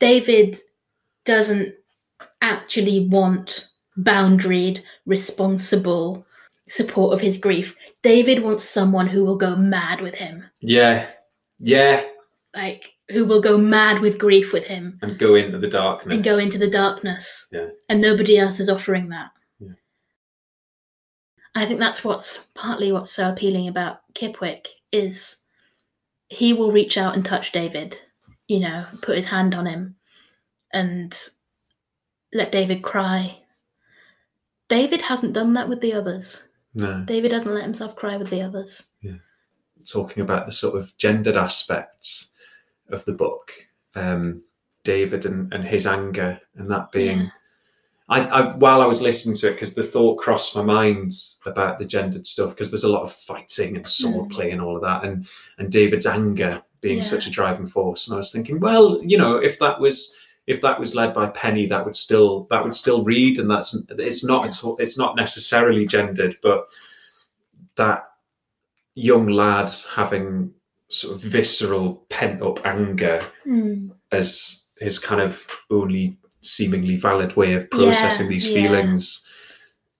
David 0.00 0.58
doesn't 1.24 1.74
actually 2.42 3.08
want 3.08 3.68
boundaried, 3.98 4.82
responsible 5.06 6.26
support 6.68 7.14
of 7.14 7.20
his 7.20 7.38
grief. 7.38 7.76
David 8.02 8.42
wants 8.42 8.64
someone 8.64 9.06
who 9.06 9.24
will 9.24 9.36
go 9.36 9.56
mad 9.56 10.00
with 10.00 10.14
him. 10.14 10.44
Yeah, 10.60 11.08
yeah, 11.58 12.04
like 12.54 12.93
who 13.10 13.24
will 13.24 13.40
go 13.40 13.58
mad 13.58 14.00
with 14.00 14.18
grief 14.18 14.52
with 14.52 14.64
him 14.64 14.98
and 15.02 15.18
go 15.18 15.34
into 15.34 15.58
the 15.58 15.68
darkness 15.68 16.14
and 16.14 16.24
go 16.24 16.38
into 16.38 16.58
the 16.58 16.70
darkness. 16.70 17.46
Yeah. 17.52 17.68
And 17.88 18.00
nobody 18.00 18.38
else 18.38 18.60
is 18.60 18.68
offering 18.68 19.08
that. 19.10 19.30
Yeah. 19.60 19.72
I 21.54 21.66
think 21.66 21.80
that's 21.80 22.02
what's 22.02 22.46
partly 22.54 22.92
what's 22.92 23.12
so 23.12 23.30
appealing 23.30 23.68
about 23.68 24.00
Kipwick 24.14 24.68
is 24.90 25.36
he 26.28 26.52
will 26.52 26.72
reach 26.72 26.96
out 26.96 27.14
and 27.14 27.24
touch 27.24 27.52
David, 27.52 27.98
you 28.48 28.60
know, 28.60 28.86
put 29.02 29.16
his 29.16 29.26
hand 29.26 29.54
on 29.54 29.66
him 29.66 29.96
and 30.72 31.16
let 32.32 32.52
David 32.52 32.82
cry. 32.82 33.38
David 34.68 35.02
hasn't 35.02 35.34
done 35.34 35.52
that 35.54 35.68
with 35.68 35.80
the 35.80 35.92
others. 35.92 36.42
No, 36.74 37.04
David 37.04 37.30
doesn't 37.30 37.54
let 37.54 37.62
himself 37.64 37.94
cry 37.94 38.16
with 38.16 38.30
the 38.30 38.40
others. 38.40 38.82
Yeah. 39.02 39.18
Talking 39.84 40.22
about 40.22 40.46
the 40.46 40.52
sort 40.52 40.76
of 40.76 40.96
gendered 40.96 41.36
aspects 41.36 42.30
of 42.90 43.04
the 43.04 43.12
book, 43.12 43.52
um, 43.94 44.42
David 44.84 45.24
and, 45.26 45.52
and 45.52 45.64
his 45.64 45.86
anger, 45.86 46.40
and 46.56 46.70
that 46.70 46.92
being. 46.92 47.20
Yeah. 47.20 47.28
I, 48.06 48.20
I 48.20 48.56
while 48.56 48.82
I 48.82 48.86
was 48.86 49.00
listening 49.00 49.34
to 49.36 49.48
it, 49.48 49.52
because 49.54 49.74
the 49.74 49.82
thought 49.82 50.18
crossed 50.18 50.54
my 50.54 50.62
mind 50.62 51.12
about 51.46 51.78
the 51.78 51.86
gendered 51.86 52.26
stuff, 52.26 52.50
because 52.50 52.70
there's 52.70 52.84
a 52.84 52.88
lot 52.92 53.04
of 53.04 53.14
fighting 53.14 53.76
and 53.76 53.86
sword 53.88 54.28
Mm. 54.28 54.32
play 54.32 54.50
and 54.50 54.60
all 54.60 54.76
of 54.76 54.82
that, 54.82 55.04
and 55.04 55.26
and 55.58 55.72
David's 55.72 56.04
anger 56.06 56.62
being 56.82 56.98
Yeah. 56.98 57.04
such 57.04 57.26
a 57.26 57.30
driving 57.30 57.66
force. 57.66 58.06
And 58.06 58.14
I 58.14 58.18
was 58.18 58.30
thinking, 58.30 58.60
well, 58.60 59.00
you 59.02 59.16
know, 59.16 59.36
if 59.36 59.58
that 59.60 59.80
was 59.80 60.14
if 60.46 60.60
that 60.60 60.78
was 60.78 60.94
led 60.94 61.14
by 61.14 61.28
Penny, 61.28 61.64
that 61.68 61.82
would 61.82 61.96
still 61.96 62.46
that 62.50 62.62
would 62.62 62.74
still 62.74 63.02
read, 63.04 63.38
and 63.38 63.50
that's 63.50 63.74
it's 63.88 64.22
not 64.22 64.46
at 64.46 64.62
all, 64.62 64.76
it's 64.76 64.98
not 64.98 65.16
necessarily 65.16 65.86
gendered, 65.86 66.36
but 66.42 66.66
that 67.76 68.04
young 68.94 69.28
lad 69.28 69.70
having 69.96 70.52
sort 70.94 71.14
of 71.14 71.20
visceral 71.22 72.06
pent 72.08 72.42
up 72.42 72.64
anger 72.66 73.20
Mm. 73.46 73.90
as 74.12 74.62
his 74.78 74.98
kind 74.98 75.20
of 75.20 75.42
only 75.70 76.18
seemingly 76.42 76.96
valid 76.96 77.36
way 77.36 77.54
of 77.54 77.70
processing 77.70 78.26
Yeah, 78.26 78.30
these 78.30 78.46
yeah. 78.48 78.54
feelings. 78.54 79.24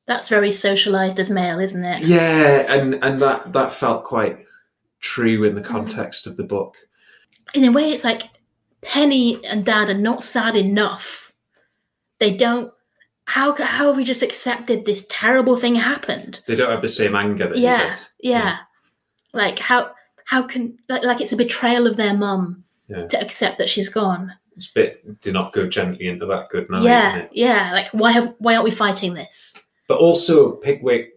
That's 0.06 0.28
very 0.28 0.52
socialized 0.52 1.18
as 1.18 1.30
male, 1.30 1.58
isn't 1.60 1.84
it? 1.84 2.02
Yeah, 2.02 2.72
and 2.72 2.94
and 3.02 3.20
that 3.22 3.52
that 3.54 3.72
felt 3.72 4.04
quite 4.04 4.44
true 5.00 5.44
in 5.44 5.54
the 5.54 5.60
Mm. 5.60 5.66
context 5.66 6.26
of 6.26 6.36
the 6.36 6.44
book. 6.44 6.76
in 7.54 7.64
a 7.64 7.70
way 7.72 7.90
it's 7.90 8.04
like 8.04 8.22
penny 8.82 9.38
and 9.44 9.64
dad 9.64 9.88
are 9.88 9.94
not 10.10 10.22
sad 10.24 10.56
enough 10.56 11.32
they 12.18 12.34
don't 12.34 12.72
how 13.26 13.54
how 13.54 13.86
have 13.88 13.96
we 13.96 14.02
just 14.04 14.22
accepted 14.22 14.84
this 14.84 15.06
terrible 15.08 15.56
thing 15.56 15.74
happened 15.76 16.40
They 16.48 16.56
don't 16.56 16.70
have 16.70 16.82
the 16.82 16.88
same 16.88 17.14
anger 17.14 17.46
that 17.48 17.56
he 17.56 17.62
yeah 17.62 17.96
yeah 18.20 18.56
like 19.32 19.58
how 19.58 19.92
how 20.24 20.42
can 20.42 20.76
like, 20.88 21.04
like 21.04 21.20
it's 21.20 21.32
a 21.32 21.36
betrayal 21.36 21.86
of 21.86 21.96
their 21.96 22.14
mum 22.14 22.64
Yeah. 22.88 23.06
to 23.06 23.20
accept 23.20 23.58
that 23.58 23.68
she's 23.70 23.88
gone 23.88 24.32
It's 24.56 24.70
a 24.70 24.74
bit 24.74 25.20
do 25.20 25.32
not 25.32 25.52
go 25.52 25.66
gently 25.68 26.08
into 26.08 26.26
that 26.26 26.48
good 26.50 26.68
night. 26.70 26.82
yeah 26.82 27.08
isn't 27.10 27.20
it? 27.26 27.30
yeah 27.34 27.70
like 27.72 27.88
why 27.88 28.12
have 28.12 28.34
why 28.38 28.54
aren't 28.54 28.64
we 28.64 28.70
fighting 28.70 29.14
this 29.14 29.52
but 29.86 29.98
also 29.98 30.52
Pickwick. 30.52 31.10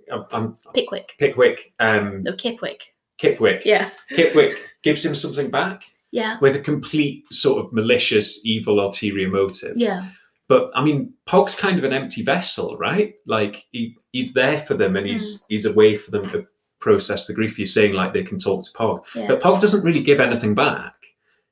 Pickwick. 0.74 1.16
Pickwick. 1.18 1.74
Um, 1.80 2.24
No, 2.24 2.34
Kipwick. 2.34 2.82
Kipwick. 3.18 3.62
Yeah. 3.64 3.90
Kipwick 4.12 4.56
gives 4.84 5.06
him 5.06 5.16
something 5.16 5.50
back 5.50 5.84
Yeah. 6.12 6.38
with 6.42 6.56
a 6.56 6.60
complete 6.60 7.24
sort 7.32 7.64
of 7.66 7.72
malicious, 7.72 8.42
evil, 8.44 8.82
ulterior 8.82 9.30
motive. 9.30 9.74
Yeah. 9.78 10.10
But 10.50 10.70
I 10.76 10.84
mean, 10.84 11.14
Pog's 11.26 11.56
kind 11.56 11.78
of 11.78 11.86
an 11.86 11.94
empty 11.94 12.24
vessel, 12.24 12.78
right? 12.78 13.16
Like 13.26 13.66
he, 13.72 13.96
he's 14.12 14.34
there 14.34 14.60
for 14.62 14.74
them, 14.76 14.96
and 14.98 15.06
Mm. 15.06 15.12
he's 15.12 15.44
he's 15.48 15.66
a 15.66 15.74
way 15.74 15.96
for 15.98 16.12
them 16.12 16.26
to 16.32 16.46
process 16.88 17.26
the 17.26 17.34
grief. 17.34 17.58
You're 17.60 17.68
saying 17.68 17.94
like 17.94 18.14
they 18.14 18.24
can 18.24 18.40
talk 18.40 18.64
to 18.66 18.72
Pog, 18.72 19.04
Yeah. 19.14 19.28
but 19.28 19.42
Pog 19.42 19.60
doesn't 19.60 19.84
really 19.84 20.02
give 20.02 20.20
anything 20.22 20.56
back. 20.56 20.94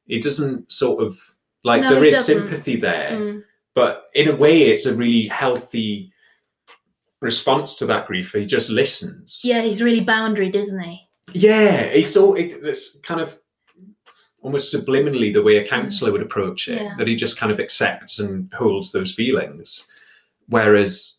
He 0.07 0.19
doesn't 0.19 0.71
sort 0.71 1.03
of 1.03 1.17
like 1.63 1.81
No, 1.81 1.89
there 1.89 2.03
he 2.03 2.07
is 2.09 2.15
doesn't. 2.15 2.37
sympathy 2.41 2.75
there, 2.77 3.09
Mm. 3.11 3.43
but 3.73 3.93
in 4.13 4.29
a 4.29 4.35
way, 4.35 4.61
it's 4.71 4.85
a 4.85 4.93
really 4.95 5.27
healthy 5.27 6.11
response 7.21 7.75
to 7.75 7.85
that 7.87 8.07
grief. 8.07 8.31
He 8.33 8.45
just 8.45 8.69
listens. 8.69 9.41
Yeah, 9.43 9.61
he's 9.61 9.81
really 9.81 10.05
boundaried, 10.05 10.55
isn't 10.55 10.79
he? 10.79 11.01
Yeah, 11.33 11.89
he 11.91 12.03
saw 12.03 12.33
it. 12.33 12.53
It's 12.63 12.99
kind 12.99 13.19
of 13.19 13.37
almost 14.41 14.73
subliminally 14.73 15.33
the 15.33 15.41
way 15.41 15.57
a 15.57 15.67
counsellor 15.67 16.11
would 16.11 16.21
approach 16.21 16.67
it. 16.69 16.81
Yeah. 16.81 16.93
That 16.97 17.07
he 17.07 17.15
just 17.15 17.35
kind 17.37 17.51
of 17.51 17.59
accepts 17.59 18.19
and 18.19 18.53
holds 18.53 18.91
those 18.91 19.11
feelings. 19.13 19.87
Whereas, 20.47 21.14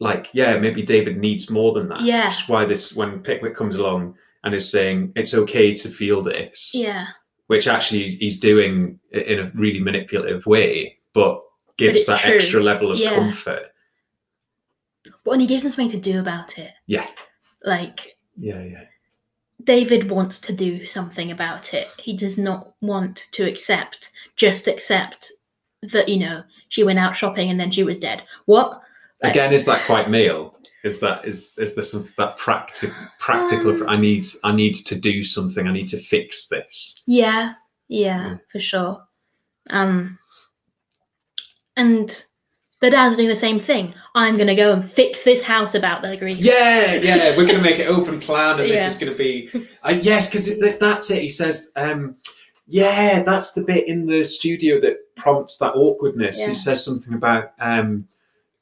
like, 0.00 0.28
yeah, 0.32 0.58
maybe 0.58 0.82
David 0.82 1.18
needs 1.18 1.50
more 1.50 1.72
than 1.72 1.88
that. 1.88 2.00
Yeah. 2.00 2.28
Which 2.28 2.42
is 2.42 2.48
why 2.48 2.64
this 2.64 2.94
when 2.94 3.20
Pickwick 3.20 3.54
comes 3.54 3.76
along 3.76 4.16
and 4.44 4.54
is 4.54 4.70
saying 4.70 5.12
it's 5.14 5.34
okay 5.34 5.74
to 5.74 5.88
feel 5.88 6.22
this, 6.22 6.72
Yeah. 6.74 7.06
which 7.48 7.68
actually 7.68 8.16
he's 8.16 8.40
doing 8.40 8.98
in 9.12 9.38
a 9.38 9.52
really 9.54 9.80
manipulative 9.80 10.46
way, 10.46 10.96
but 11.12 11.42
gives 11.76 11.96
it's 12.00 12.06
that 12.06 12.20
true. 12.20 12.34
extra 12.34 12.62
level 12.62 12.90
of 12.90 12.98
Yeah. 12.98 13.14
comfort. 13.14 13.66
But 15.04 15.12
when 15.24 15.40
he 15.40 15.46
gives 15.46 15.64
him 15.64 15.70
something 15.70 15.90
to 15.90 15.98
do 16.12 16.18
about 16.20 16.58
it, 16.58 16.72
Yeah, 16.86 17.06
like 17.64 18.16
yeah, 18.38 18.62
yeah. 18.62 18.84
David 19.64 20.10
wants 20.10 20.38
to 20.40 20.54
do 20.54 20.86
something 20.86 21.30
about 21.30 21.74
it. 21.74 21.88
He 21.98 22.16
does 22.16 22.38
not 22.38 22.74
want 22.80 23.26
to 23.32 23.44
accept, 23.46 24.10
just 24.36 24.66
accept 24.66 25.30
that, 25.82 26.08
you 26.08 26.18
know, 26.18 26.42
she 26.70 26.82
went 26.82 26.98
out 26.98 27.14
shopping 27.16 27.50
and 27.50 27.60
then 27.60 27.70
she 27.70 27.82
was 27.84 27.98
dead. 27.98 28.22
What? 28.46 28.80
Like- 29.22 29.32
again 29.32 29.52
is 29.52 29.64
that 29.66 29.84
quite 29.86 30.08
male 30.10 30.56
is 30.82 30.98
that 31.00 31.24
is 31.26 31.50
is 31.58 31.74
there 31.74 31.84
something 31.84 32.12
that 32.16 32.36
practical 32.38 32.94
practical 33.18 33.82
Um, 33.82 33.88
i 33.88 33.96
need 33.96 34.26
i 34.44 34.52
need 34.52 34.74
to 34.74 34.94
do 34.94 35.22
something 35.22 35.66
i 35.68 35.72
need 35.72 35.88
to 35.88 35.98
fix 36.02 36.46
this 36.48 37.02
Yeah, 37.06 37.52
yeah, 37.88 38.22
Yeah. 38.28 38.36
for 38.50 38.60
sure. 38.60 39.02
Um, 39.68 40.18
and 41.76 42.24
the 42.80 42.90
dad's 42.90 43.16
doing 43.16 43.28
the 43.28 43.36
same 43.36 43.60
thing. 43.60 43.94
I'm 44.14 44.36
going 44.36 44.48
to 44.48 44.54
go 44.54 44.72
and 44.72 44.82
fix 44.84 45.22
this 45.22 45.42
house 45.42 45.74
about 45.74 46.02
their 46.02 46.16
grief. 46.16 46.38
yeah 46.38 46.94
yeah 46.94 47.36
we're 47.36 47.44
going 47.46 47.58
to 47.62 47.62
make 47.62 47.78
it 47.78 47.86
open 47.88 48.18
plan 48.20 48.58
and 48.58 48.68
this 48.70 48.86
is 48.92 48.98
going 48.98 49.12
to 49.12 49.18
be 49.18 49.50
uh, 49.84 49.90
yes 50.00 50.28
because 50.30 50.58
that's 50.78 51.10
it 51.10 51.22
he 51.22 51.28
says 51.28 51.70
um 51.76 52.16
yeah 52.66 53.22
that's 53.22 53.52
the 53.52 53.62
bit 53.62 53.86
in 53.86 54.06
the 54.06 54.24
studio 54.24 54.80
that 54.80 54.96
prompts 55.16 55.58
that 55.58 55.72
awkwardness 55.74 56.38
Yeah. 56.40 56.48
he 56.48 56.54
says 56.54 56.84
something 56.84 57.14
about 57.14 57.52
um 57.60 58.08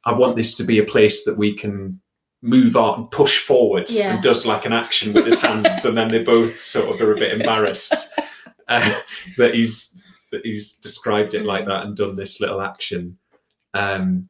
i 0.08 0.12
want 0.12 0.36
this 0.36 0.54
to 0.56 0.64
be 0.64 0.78
a 0.78 0.84
place 0.84 1.24
that 1.24 1.36
we 1.36 1.54
can 1.54 2.00
move 2.42 2.76
on 2.76 3.00
and 3.00 3.10
push 3.10 3.38
forward 3.44 3.90
Yeah. 3.90 4.14
and 4.14 4.22
does 4.22 4.46
like 4.46 4.64
an 4.64 4.72
action 4.72 5.12
with 5.12 5.26
his 5.26 5.40
hands 5.40 5.84
and 5.86 5.96
then 5.96 6.08
they 6.08 6.22
both 6.22 6.60
sort 6.60 6.88
of 6.88 7.00
are 7.00 7.12
a 7.12 7.18
bit 7.18 7.32
embarrassed 7.32 7.94
uh, 8.68 8.94
that 9.36 9.54
he's 9.54 10.00
that 10.30 10.42
he's 10.44 10.74
described 10.74 11.34
it 11.34 11.44
like 11.44 11.66
that 11.66 11.84
and 11.84 11.96
done 11.96 12.14
this 12.14 12.38
little 12.40 12.60
action. 12.60 13.16
Um, 13.74 14.28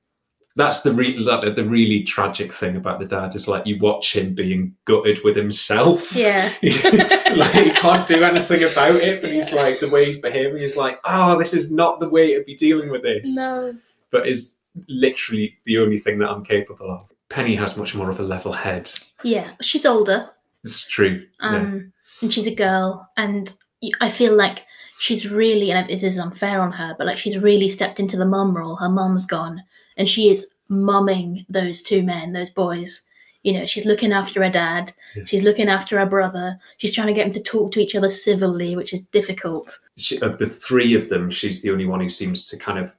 that's 0.54 0.82
the 0.82 0.92
re- 0.92 1.24
that, 1.24 1.54
the 1.56 1.64
really 1.64 2.04
tragic 2.04 2.52
thing 2.52 2.76
about 2.76 2.98
the 3.00 3.04
dad 3.04 3.34
is 3.34 3.48
like 3.48 3.66
you 3.66 3.78
watch 3.80 4.14
him 4.14 4.34
being 4.34 4.74
gutted 4.84 5.20
with 5.24 5.36
himself. 5.36 6.12
Yeah. 6.14 6.52
like 6.62 7.52
he 7.52 7.70
can't 7.70 8.06
do 8.06 8.22
anything 8.24 8.62
about 8.64 8.96
it, 8.96 9.20
but 9.22 9.32
he's 9.32 9.52
like 9.52 9.80
the 9.80 9.88
way 9.88 10.04
he's 10.06 10.20
behaving 10.20 10.62
is 10.62 10.76
like, 10.76 10.98
oh, 11.04 11.38
this 11.38 11.52
is 11.52 11.70
not 11.70 12.00
the 12.00 12.08
way 12.08 12.34
to 12.34 12.42
be 12.44 12.56
dealing 12.56 12.90
with 12.90 13.02
this. 13.02 13.34
No. 13.36 13.74
But 14.10 14.28
is 14.28 14.54
literally 14.88 15.58
the 15.64 15.78
only 15.78 15.98
thing 15.98 16.18
that 16.18 16.30
I'm 16.30 16.44
capable 16.44 16.90
of. 16.90 17.06
Penny 17.28 17.54
has 17.56 17.76
much 17.76 17.94
more 17.94 18.10
of 18.10 18.20
a 18.20 18.22
level 18.22 18.52
head. 18.52 18.90
Yeah. 19.22 19.52
She's 19.60 19.84
older. 19.84 20.30
It's 20.64 20.86
true. 20.86 21.26
yeah. 21.42 21.48
Um, 21.48 21.92
and 22.20 22.32
she's 22.32 22.46
a 22.46 22.54
girl, 22.54 23.08
and 23.16 23.54
I 24.00 24.10
feel 24.10 24.36
like 24.36 24.64
she's 24.98 25.30
really, 25.30 25.70
and 25.70 25.88
this 25.88 26.02
is 26.02 26.18
unfair 26.18 26.60
on 26.60 26.72
her, 26.72 26.94
but 26.98 27.06
like 27.06 27.18
she's 27.18 27.38
really 27.38 27.68
stepped 27.68 28.00
into 28.00 28.16
the 28.16 28.26
mum 28.26 28.56
role. 28.56 28.76
Her 28.76 28.88
mum's 28.88 29.24
gone, 29.24 29.62
and 29.96 30.08
she 30.08 30.30
is 30.30 30.48
mumming 30.68 31.46
those 31.48 31.80
two 31.82 32.02
men, 32.02 32.32
those 32.32 32.50
boys. 32.50 33.02
You 33.44 33.52
know, 33.52 33.66
she's 33.66 33.86
looking 33.86 34.12
after 34.12 34.42
her 34.42 34.50
dad. 34.50 34.92
Yeah. 35.14 35.24
She's 35.26 35.44
looking 35.44 35.68
after 35.68 35.98
her 35.98 36.06
brother. 36.06 36.58
She's 36.78 36.92
trying 36.92 37.06
to 37.06 37.12
get 37.12 37.24
them 37.24 37.32
to 37.42 37.50
talk 37.50 37.70
to 37.72 37.80
each 37.80 37.94
other 37.94 38.10
civilly, 38.10 38.74
which 38.74 38.92
is 38.92 39.02
difficult. 39.06 39.78
she, 39.96 40.20
of 40.20 40.38
the 40.38 40.46
three 40.46 40.94
of 40.94 41.08
them, 41.08 41.30
she's 41.30 41.62
the 41.62 41.70
only 41.70 41.86
one 41.86 42.00
who 42.00 42.10
seems 42.10 42.46
to 42.46 42.56
kind 42.56 42.78
of 42.80 42.90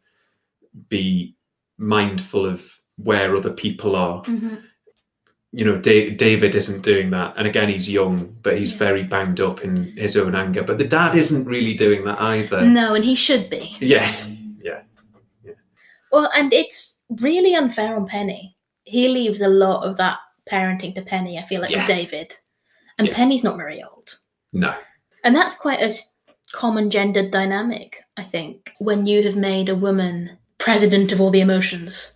be 0.88 1.36
mindful 1.80 2.46
of 2.46 2.62
where 2.98 3.36
other 3.36 3.52
people 3.52 3.96
are. 3.96 4.22
Mm-hmm. 4.24 4.56
You 5.52 5.66
know, 5.66 5.78
da- 5.80 6.12
David 6.12 6.54
isn't 6.54 6.84
doing 6.84 7.10
that, 7.10 7.34
and 7.38 7.48
again, 7.48 7.70
he's 7.70 7.90
young, 7.90 8.36
but 8.44 8.58
he's 8.60 8.72
Yeah. 8.72 8.78
very 8.78 9.04
bound 9.04 9.40
up 9.40 9.62
in 9.62 9.98
his 9.98 10.16
own 10.16 10.36
anger. 10.36 10.62
But 10.62 10.78
the 10.78 10.84
dad 10.84 11.16
isn't 11.16 11.46
really 11.46 11.74
doing 11.74 12.04
that 12.06 12.22
either. 12.22 12.62
No, 12.62 12.94
and 12.94 13.04
he 13.04 13.16
should 13.16 13.50
be. 13.50 13.76
Yeah, 13.80 14.14
yeah, 14.62 14.82
Well, 16.12 16.30
and 16.36 16.54
it's 16.54 16.98
really 17.10 17.56
unfair 17.56 17.96
on 17.96 18.06
Penny. 18.06 18.58
He 18.84 19.08
leaves 19.08 19.42
a 19.42 19.48
lot 19.48 19.84
of 19.88 19.98
that 19.98 20.18
parenting 20.50 20.94
to 20.96 21.02
Penny, 21.02 21.40
I 21.40 21.46
feel 21.46 21.62
like, 21.62 21.72
Yeah. 21.72 21.80
with 21.80 21.88
David. 21.88 22.36
And 22.98 23.08
Yeah. 23.08 23.16
Penny's 23.16 23.44
not 23.44 23.58
very 23.58 23.82
old. 23.84 24.18
no, 24.52 24.76
And 25.24 25.36
that's 25.36 25.54
quite 25.56 25.82
a 25.82 25.96
common 26.52 26.90
gendered 26.90 27.30
dynamic, 27.32 28.04
I 28.18 28.24
think, 28.24 28.72
when 28.80 29.06
you 29.06 29.22
have 29.24 29.36
made 29.36 29.70
a 29.70 29.76
woman 29.76 30.39
president 30.60 31.12
of 31.12 31.20
all 31.20 31.32
the 31.32 31.42
emotions 31.42 32.12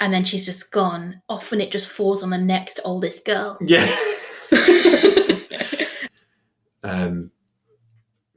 and 0.00 0.12
then 0.12 0.24
she's 0.24 0.44
just 0.44 0.70
gone. 0.70 1.20
Often 1.28 1.60
it 1.60 1.72
just 1.72 1.88
falls 1.88 2.22
on 2.22 2.30
the 2.30 2.38
next 2.38 2.80
oldest 2.84 3.24
girl. 3.24 3.58
yeah. 3.60 3.94
um, 6.84 7.30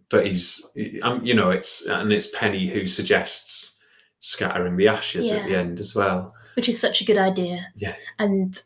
but 0.10 0.26
he's, 0.26 0.66
um, 1.04 1.24
you 1.24 1.36
know, 1.36 1.52
it's 1.52 1.86
and 1.86 2.12
it's 2.12 2.30
Penny 2.34 2.68
who 2.68 2.88
suggests 2.88 3.78
scattering 4.22 4.76
the 4.76 4.88
ashes 4.88 5.30
at 5.30 5.46
the 5.46 5.56
end 5.56 5.80
as 5.80 5.94
well. 5.94 6.34
Which 6.56 6.68
is 6.68 6.80
such 6.80 7.02
a 7.02 7.06
good 7.06 7.18
idea. 7.18 7.68
Yeah. 7.76 7.96
And 8.18 8.60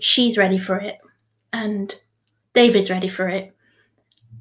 she's 0.00 0.36
ready 0.36 0.58
for 0.58 0.76
it. 0.76 0.98
And 1.52 1.94
David's 2.54 2.90
ready 2.90 3.08
for 3.08 3.28
it. 3.28 3.54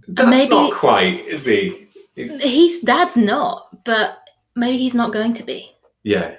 That's 0.08 0.30
maybe- 0.30 0.50
not 0.50 0.74
quite, 0.74 1.26
is 1.28 1.46
he? 1.46 1.88
He's, 2.15 2.41
He's 2.41 2.80
dad's 2.82 3.17
not, 3.17 3.84
but 3.86 4.22
maybe 4.56 4.78
he's 4.78 4.94
not 4.94 5.13
going 5.13 5.34
to 5.36 5.44
be. 5.44 5.72
yeah. 6.04 6.36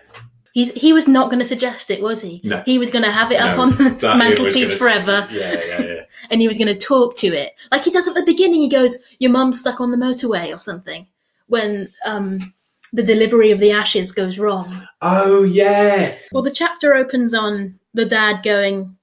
He's 0.52 0.70
he 0.74 0.92
was 0.92 1.08
not 1.08 1.30
going 1.30 1.40
to 1.40 1.44
suggest 1.44 1.90
it, 1.90 2.00
was 2.00 2.22
he? 2.22 2.40
No. 2.44 2.62
He 2.64 2.78
was 2.78 2.88
going 2.88 3.04
to 3.04 3.10
have 3.10 3.32
it 3.32 3.40
up 3.40 3.56
No, 3.56 3.62
on 3.64 3.70
the 3.70 3.76
that 3.78 3.86
it 3.90 3.92
was 3.94 4.02
mantelpiece 4.16 4.78
forever, 4.78 5.26
Yeah, 5.32 5.60
yeah, 5.66 5.80
yeah. 5.82 6.00
and 6.30 6.40
he 6.40 6.46
was 6.46 6.56
going 6.56 6.68
to 6.72 6.78
talk 6.78 7.16
to 7.16 7.26
it 7.26 7.54
like 7.72 7.82
he 7.82 7.90
does 7.90 8.06
at 8.06 8.14
the 8.14 8.24
beginning. 8.24 8.60
He 8.60 8.68
goes, 8.68 8.98
"Your 9.18 9.32
mum's 9.32 9.58
stuck 9.58 9.80
on 9.80 9.90
the 9.90 9.96
motorway" 9.96 10.54
or 10.54 10.60
something 10.60 11.08
when 11.48 11.92
um, 12.06 12.54
the 12.92 13.02
delivery 13.02 13.50
of 13.50 13.58
the 13.58 13.72
ashes 13.72 14.12
goes 14.12 14.38
wrong. 14.38 14.86
Oh 15.02 15.42
yeah. 15.42 16.14
Well, 16.30 16.44
the 16.44 16.52
chapter 16.52 16.94
opens 16.94 17.34
on 17.34 17.80
the 17.92 18.04
dad 18.04 18.44
going, 18.44 18.96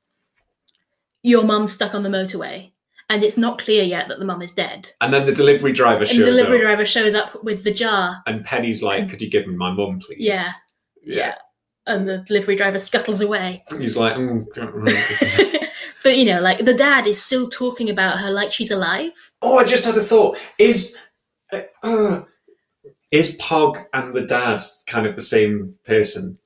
"Your 1.21 1.43
mum's 1.43 1.73
stuck 1.73 1.93
on 1.93 2.03
the 2.03 2.09
motorway," 2.09 2.71
and 3.11 3.25
it's 3.25 3.37
not 3.37 3.59
clear 3.59 3.83
yet 3.83 4.07
that 4.07 4.19
the 4.19 4.25
mum 4.25 4.41
is 4.41 4.53
dead. 4.53 4.89
And 5.01 5.13
then 5.13 5.25
the 5.25 5.33
delivery 5.33 5.73
driver 5.73 6.01
And 6.01 6.09
shows 6.09 6.19
the 6.19 6.25
delivery 6.25 6.59
up, 6.59 6.61
driver 6.61 6.85
shows 6.85 7.13
up 7.13 7.43
with 7.43 7.65
the 7.65 7.73
jar. 7.73 8.23
and 8.25 8.45
Penny's 8.45 8.81
like, 8.81 9.09
"Could 9.09 9.21
you 9.21 9.29
give 9.29 9.45
me 9.47 9.53
my 9.53 9.71
mum, 9.71 9.99
please?" 9.99 10.21
Yeah, 10.21 10.49
yeah. 11.03 11.35
And 11.85 12.07
the 12.07 12.19
delivery 12.19 12.55
driver 12.55 12.79
scuttles 12.79 13.19
away. 13.19 13.63
He's 13.77 13.97
like, 13.97 14.15
mm, 14.15 14.45
but 16.03 16.17
you 16.17 16.25
know, 16.25 16.39
like 16.39 16.63
the 16.63 16.73
dad 16.73 17.05
is 17.05 17.21
still 17.21 17.49
talking 17.49 17.89
about 17.89 18.19
her 18.19 18.31
like 18.31 18.51
she's 18.53 18.71
alive. 18.71 19.11
"Oh, 19.41 19.57
I 19.57 19.65
just 19.65 19.83
had 19.83 19.97
a 19.97 20.01
thought. 20.01 20.37
Is 20.57 20.97
uh, 21.51 21.61
uh, 21.83 22.23
is 23.11 23.35
Pog 23.35 23.83
and 23.93 24.15
the 24.15 24.21
dad 24.21 24.61
kind 24.87 25.05
of 25.05 25.17
the 25.17 25.21
same 25.21 25.75
person?" 25.85 26.39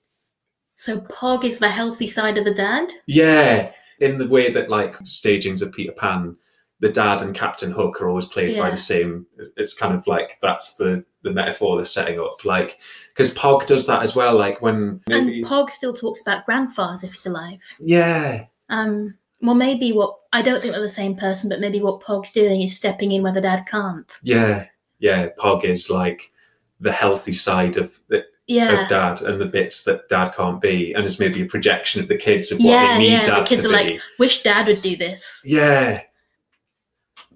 So 0.78 1.01
Pog 1.01 1.43
is 1.43 1.60
the 1.60 1.69
healthy 1.69 2.08
side 2.08 2.39
of 2.39 2.45
the 2.45 2.56
dad. 2.56 2.89
Yeah, 3.06 3.71
in 3.99 4.17
the 4.17 4.28
way 4.28 4.51
that 4.51 4.69
like 4.69 4.95
stagings 5.04 5.62
of 5.62 5.71
Peter 5.71 5.93
Pan, 5.93 6.36
the 6.85 6.91
dad 6.91 7.23
and 7.23 7.33
Captain 7.33 7.71
Hook 7.71 7.99
are 7.99 8.09
always 8.09 8.25
played 8.25 8.59
by 8.59 8.69
the 8.69 8.77
same. 8.77 9.25
It's 9.57 9.73
kind 9.73 9.95
of 9.95 10.05
like 10.05 10.37
that's 10.39 10.75
the 10.75 11.03
the 11.23 11.31
metaphor 11.31 11.75
they're 11.77 11.85
setting 11.85 12.19
up. 12.19 12.45
Like 12.45 12.77
because 13.09 13.33
Pog 13.33 13.65
does 13.65 13.87
that 13.87 14.03
as 14.03 14.15
well. 14.15 14.37
Like 14.37 14.61
when 14.61 15.01
maybe 15.09 15.39
And 15.39 15.45
Pog 15.47 15.71
still 15.71 15.93
talks 15.93 16.21
about 16.21 16.45
grandfathers 16.45 17.03
if 17.03 17.13
he's 17.13 17.25
alive. 17.25 17.59
yeah 17.79 18.45
Um, 18.69 19.15
well, 19.41 19.55
maybe 19.55 19.91
what 19.93 20.15
I 20.31 20.43
don't 20.43 20.61
think 20.61 20.73
they're 20.73 20.81
the 20.81 20.89
same 21.03 21.15
person, 21.15 21.49
but 21.49 21.59
maybe 21.59 21.81
what 21.81 22.01
Pog's 22.03 22.31
doing 22.31 22.61
is 22.61 22.75
stepping 22.75 23.11
in 23.13 23.23
where 23.23 23.33
the 23.33 23.41
dad 23.41 23.65
can't. 23.65 24.11
yeah 24.21 24.65
yeah 24.99 25.29
Pog 25.39 25.63
is 25.65 25.89
like 25.89 26.31
the 26.79 26.91
healthy 26.91 27.33
side 27.33 27.77
of 27.77 27.91
the 28.09 28.23
Yeah. 28.47 28.83
of 28.83 28.87
dad 28.89 29.21
and 29.23 29.41
the 29.41 29.45
bits 29.57 29.81
that 29.85 30.07
dad 30.09 30.35
can't 30.37 30.61
be, 30.61 30.93
and 30.93 31.03
it's 31.03 31.17
maybe 31.19 31.41
a 31.41 31.45
projection 31.55 31.99
of 32.03 32.07
the 32.07 32.17
kids 32.27 32.51
of 32.51 32.59
what 32.59 32.65
Yeah, 32.67 32.87
they 32.93 32.99
need 32.99 33.11
yeah. 33.13 33.25
dad 33.25 33.41
The 33.45 33.49
kids 33.49 33.63
to 33.63 33.69
are 33.69 33.77
be. 33.77 33.93
like, 33.93 34.01
wish 34.19 34.43
dad 34.43 34.67
would 34.67 34.83
do 34.83 34.95
this. 34.95 35.41
yeah, 35.43 36.01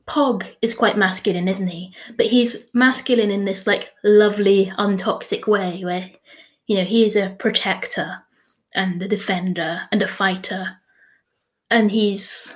Pog 0.10 0.44
is 0.64 0.74
quite 0.74 0.98
masculine, 0.98 1.48
isn't 1.48 1.68
he? 1.68 1.94
But 2.18 2.26
he's 2.26 2.66
masculine 2.74 3.30
in 3.30 3.46
this 3.46 3.68
like 3.68 3.92
lovely, 4.04 4.74
untoxic 4.80 5.46
way 5.46 5.84
where, 5.84 6.10
you 6.66 6.78
know, 6.78 6.84
he 6.84 7.06
is 7.06 7.16
a 7.16 7.36
protector 7.38 8.18
and 8.74 9.02
a 9.04 9.08
defender 9.08 9.82
and 9.92 10.02
a 10.02 10.08
fighter. 10.08 10.78
And 11.70 11.92
he's, 11.92 12.56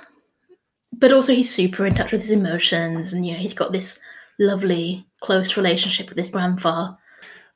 but 0.92 1.12
also 1.12 1.32
he's 1.32 1.54
super 1.54 1.86
in 1.86 1.94
touch 1.94 2.10
with 2.10 2.22
his 2.22 2.32
emotions 2.32 3.12
and, 3.12 3.24
you 3.24 3.34
know, 3.34 3.38
he's 3.38 3.54
got 3.54 3.70
this 3.70 4.00
lovely, 4.40 5.06
close 5.20 5.56
relationship 5.56 6.08
with 6.08 6.18
his 6.18 6.28
grandfather. 6.28 6.96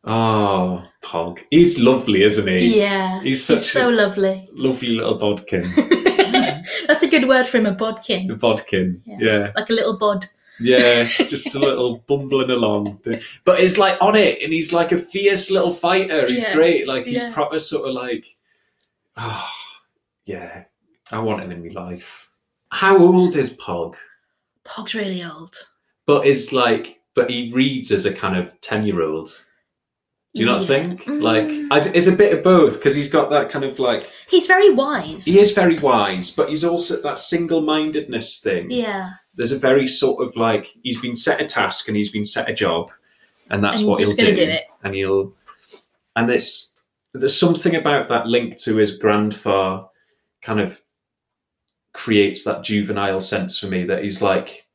oh, 0.04 0.84
Pog, 1.02 1.40
he's 1.50 1.78
lovely, 1.80 2.22
isn't 2.22 2.46
he? 2.46 2.78
Yeah. 2.80 3.20
He's 3.22 3.44
such 3.44 3.62
so 3.62 3.88
a- 3.88 3.90
lovely. 3.90 4.48
Lovely 4.52 4.90
little 4.90 5.18
bodkin, 5.18 5.64
That's 6.88 7.02
a 7.02 7.08
good 7.08 7.28
word 7.28 7.46
for 7.46 7.58
him, 7.58 7.66
a 7.66 7.72
bodkin. 7.72 8.30
A 8.30 8.34
bodkin, 8.34 9.02
Yeah. 9.04 9.16
yeah. 9.20 9.52
Like 9.54 9.68
a 9.70 9.74
little 9.74 9.96
bod. 9.98 10.28
Yeah, 10.58 11.04
just 11.28 11.54
a 11.54 11.58
little 11.58 11.98
bumbling 12.08 12.50
along. 12.50 13.00
But 13.44 13.60
he's 13.60 13.78
like 13.78 13.98
on 14.00 14.16
it, 14.16 14.42
and 14.42 14.52
he's 14.52 14.72
like 14.72 14.90
a 14.90 14.98
fierce 14.98 15.50
little 15.50 15.72
fighter. 15.72 16.26
He's 16.26 16.42
Yeah, 16.42 16.54
great. 16.54 16.88
Like 16.88 17.04
he's 17.04 17.18
yeah. 17.18 17.32
proper 17.32 17.58
sort 17.58 17.86
of 17.88 17.94
like, 17.94 18.24
oh, 19.18 19.48
yeah. 20.24 20.64
I 21.12 21.18
want 21.20 21.42
him 21.42 21.52
in 21.52 21.62
my 21.66 21.72
life. 21.80 22.28
How 22.70 22.98
old 22.98 23.36
is 23.36 23.50
Pog? 23.56 23.94
Pog's 24.64 24.94
really 24.94 25.22
old. 25.22 25.54
But 26.06 26.26
is 26.26 26.52
like, 26.52 27.00
but 27.14 27.30
he 27.30 27.52
reads 27.52 27.90
as 27.92 28.06
a 28.06 28.12
kind 28.12 28.36
of 28.36 28.58
ten-year-old. 28.62 29.44
Do 30.34 30.40
you 30.40 30.46
not 30.46 30.66
think? 30.66 31.06
Like, 31.06 31.44
Mm. 31.44 31.68
I, 31.72 31.78
it's 31.94 32.06
a 32.06 32.12
bit 32.12 32.32
of 32.36 32.44
both 32.44 32.74
because 32.74 32.94
he's 32.94 33.08
got 33.08 33.30
that 33.30 33.50
kind 33.50 33.64
of 33.64 33.78
like 33.78 34.10
He's 34.28 34.46
very 34.46 34.70
wise. 34.70 35.24
he 35.24 35.40
is 35.40 35.52
very 35.52 35.78
wise, 35.78 36.30
but 36.30 36.48
he's 36.50 36.64
also 36.64 37.00
that 37.02 37.18
single-mindedness 37.18 38.40
thing. 38.40 38.70
Yeah. 38.70 39.12
there's 39.34 39.52
a 39.52 39.58
very 39.58 39.86
sort 39.86 40.22
of 40.26 40.36
like 40.36 40.68
he's 40.82 41.00
been 41.00 41.14
set 41.14 41.40
a 41.40 41.46
task 41.46 41.88
and 41.88 41.96
he's 41.96 42.10
been 42.12 42.24
set 42.26 42.48
a 42.50 42.52
job, 42.54 42.90
and 43.50 43.64
that's 43.64 43.80
And 43.80 43.88
what 43.88 44.00
he'll 44.00 44.14
do. 44.14 44.34
do 44.36 44.42
it. 44.42 44.64
And 44.84 44.94
he'll, 44.94 45.32
and 46.14 46.30
it's 46.30 46.72
there's 47.14 47.38
something 47.38 47.74
about 47.74 48.08
that 48.08 48.26
link 48.26 48.58
to 48.58 48.76
his 48.76 48.96
grandfather, 48.96 49.86
kind 50.42 50.60
of 50.60 50.80
creates 51.94 52.44
that 52.44 52.62
juvenile 52.62 53.20
sense 53.20 53.58
for 53.58 53.66
me 53.66 53.84
that 53.84 54.04
he's 54.04 54.20
like, 54.20 54.66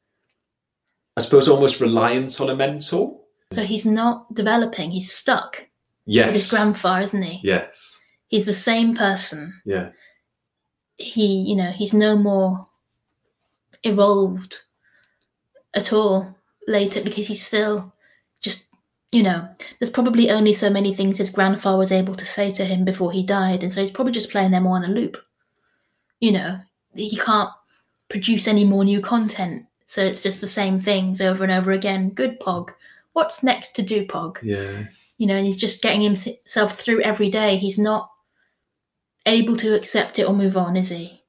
I 1.15 1.21
suppose, 1.21 1.47
almost 1.47 1.79
reliant 1.79 2.41
on 2.41 2.49
a 2.49 2.55
mentor. 2.55 3.19
So 3.53 3.61
mm. 3.61 3.65
he's 3.65 3.85
not 3.85 4.33
developing, 4.33 4.91
he's 4.91 5.11
stuck 5.11 5.67
Yes. 6.05 6.27
with 6.27 6.35
his 6.35 6.49
grandfather, 6.49 7.01
isn't 7.03 7.21
he? 7.21 7.39
Yes. 7.47 7.97
He's 8.27 8.45
the 8.45 8.53
same 8.53 8.95
person. 8.95 9.53
Yeah. 9.65 9.89
He, 10.97 11.43
you 11.43 11.55
know, 11.55 11.71
he's 11.71 11.93
no 11.93 12.17
more 12.17 12.67
evolved 13.83 14.59
at 15.73 15.93
all 15.93 16.35
later 16.67 17.01
because 17.01 17.27
he's 17.27 17.45
still 17.45 17.93
just, 18.41 18.65
you 19.11 19.23
know, 19.23 19.47
there's 19.79 19.91
probably 19.91 20.29
only 20.29 20.53
so 20.53 20.69
many 20.69 20.93
things 20.93 21.17
his 21.17 21.29
grandfather 21.29 21.77
was 21.77 21.91
able 21.91 22.15
to 22.15 22.25
say 22.25 22.51
to 22.51 22.65
him 22.65 22.83
before 22.83 23.11
he 23.11 23.23
died, 23.23 23.63
and 23.63 23.71
so 23.71 23.81
he's 23.81 23.91
probably 23.91 24.13
just 24.13 24.31
playing 24.31 24.51
them 24.51 24.67
all 24.67 24.73
on 24.73 24.85
a 24.85 24.87
loop. 24.87 25.17
You 26.19 26.31
know, 26.31 26.59
he 26.95 27.17
can't 27.17 27.49
produce 28.09 28.47
any 28.47 28.65
more 28.65 28.83
new 28.83 29.01
content, 29.01 29.65
so 29.85 30.03
it's 30.03 30.21
just 30.21 30.41
the 30.41 30.47
same 30.47 30.81
things 30.81 31.21
over 31.21 31.43
and 31.43 31.51
over 31.51 31.71
again. 31.71 32.09
Good 32.09 32.39
Pog. 32.39 32.71
What's 33.13 33.43
next 33.43 33.75
to 33.75 33.81
do, 33.81 34.05
Pog? 34.05 34.37
Yeah. 34.43 34.85
you 35.17 35.27
know, 35.27 35.35
and 35.35 35.45
he's 35.45 35.57
just 35.57 35.81
getting 35.81 36.01
himself 36.01 36.79
through 36.79 37.01
every 37.01 37.29
day. 37.29 37.55
He's 37.57 37.77
not 37.77 38.09
able 39.25 39.55
to 39.57 39.75
accept 39.75 40.19
it 40.19 40.27
or 40.27 40.33
move 40.33 40.57
on, 40.57 40.75
is 40.75 40.89
he? 40.89 41.21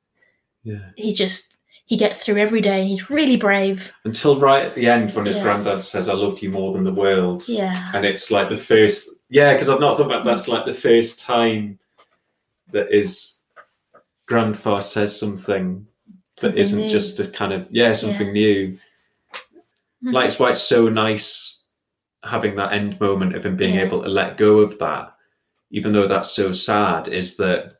Yeah. 0.64 0.90
He 0.96 1.14
just 1.14 1.52
he 1.86 1.96
gets 1.98 2.24
through 2.24 2.38
every 2.38 2.62
day. 2.62 2.86
He's 2.86 3.10
really 3.10 3.36
brave. 3.36 3.92
Until 4.04 4.36
right 4.40 4.64
at 4.64 4.74
the 4.74 4.88
end 4.88 5.14
when 5.14 5.26
his 5.26 5.36
Yeah. 5.36 5.42
granddad 5.42 5.82
says, 5.82 6.08
"I 6.08 6.14
love 6.14 6.38
you 6.40 6.48
more 6.50 6.72
than 6.72 6.82
the 6.84 6.92
world." 6.94 7.46
Yeah, 7.46 7.90
and 7.94 8.06
it's 8.06 8.30
like 8.30 8.48
the 8.48 8.56
first 8.56 9.10
yeah 9.30 9.52
because 9.54 9.68
i've 9.70 9.80
not 9.80 9.96
thought 9.96 10.06
about 10.06 10.24
that's 10.24 10.48
like 10.48 10.66
the 10.66 10.74
first 10.74 11.18
time 11.18 11.78
that 12.72 12.92
his 12.92 13.36
grandfather 14.26 14.82
says 14.82 15.18
something 15.18 15.86
that 16.36 16.40
Something 16.40 16.58
isn't 16.60 16.80
new. 16.82 16.90
just 16.90 17.20
a 17.20 17.26
kind 17.28 17.52
of 17.52 17.66
yeah 17.70 17.92
something 17.94 18.28
Yeah. 18.28 18.32
new 18.32 18.78
Mhm. 20.04 20.12
like 20.12 20.26
it's 20.28 20.38
why 20.38 20.50
it's 20.50 20.62
so 20.62 20.88
nice 20.90 21.43
having 22.24 22.56
that 22.56 22.72
end 22.72 22.98
moment 23.00 23.34
of 23.36 23.44
him 23.44 23.56
being 23.56 23.74
Yeah. 23.74 23.82
able 23.82 24.02
to 24.02 24.08
let 24.08 24.36
go 24.36 24.58
of 24.60 24.78
that 24.78 25.10
even 25.70 25.92
though 25.92 26.06
that's 26.08 26.30
so 26.30 26.52
sad 26.52 27.08
is 27.08 27.36
that 27.36 27.74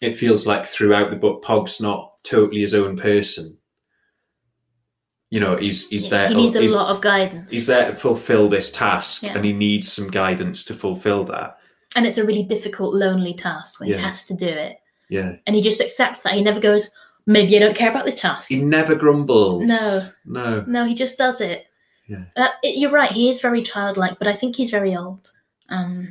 it 0.00 0.16
feels 0.18 0.46
like 0.46 0.66
throughout 0.66 1.10
the 1.10 1.16
book 1.16 1.42
pog's 1.42 1.80
not 1.80 2.12
totally 2.24 2.60
his 2.60 2.74
own 2.74 2.96
person 2.96 3.56
you 5.30 5.40
know 5.40 5.56
he's 5.56 5.88
he's 5.88 6.04
Yeah, 6.04 6.10
there 6.10 6.28
He 6.28 6.34
needs 6.34 6.56
a 6.56 6.62
lot 6.68 6.88
of 6.94 7.00
guidance. 7.00 7.50
he's 7.50 7.66
there 7.66 7.90
to 7.90 7.96
fulfill 7.96 8.48
this 8.48 8.70
task 8.70 9.22
Yeah. 9.22 9.34
and 9.34 9.44
he 9.44 9.52
needs 9.52 9.92
some 9.92 10.08
guidance 10.10 10.64
to 10.64 10.74
fulfill 10.74 11.24
that 11.26 11.58
and 11.96 12.06
it's 12.06 12.18
a 12.18 12.24
really 12.24 12.42
difficult, 12.42 12.94
lonely 12.94 13.32
task 13.32 13.80
when 13.80 13.88
he 13.88 13.94
has 13.96 14.22
to 14.24 14.34
do 14.34 14.46
it. 14.46 14.76
yeah 15.08 15.32
And 15.46 15.56
he 15.56 15.62
just 15.62 15.80
accepts 15.80 16.22
that. 16.22 16.34
He 16.34 16.42
never 16.42 16.60
goes, 16.60 16.90
"Maybe 17.26 17.56
I 17.56 17.60
don't 17.60 17.74
care 17.74 17.88
about 17.88 18.04
this 18.04 18.20
task." 18.20 18.46
he 18.48 18.62
never 18.62 18.94
grumbles 18.94 19.64
No. 19.64 20.02
no 20.26 20.64
No, 20.66 20.84
he 20.84 20.94
just 20.94 21.16
does 21.16 21.40
it. 21.40 21.64
Yeah. 22.08 22.24
Uh, 22.36 22.48
you're 22.64 22.90
right. 22.90 23.12
He 23.12 23.30
is 23.30 23.40
very 23.40 23.62
childlike, 23.62 24.18
but 24.18 24.26
I 24.26 24.32
think 24.32 24.56
he's 24.56 24.70
very 24.70 24.96
old. 24.96 25.30
Um, 25.68 26.10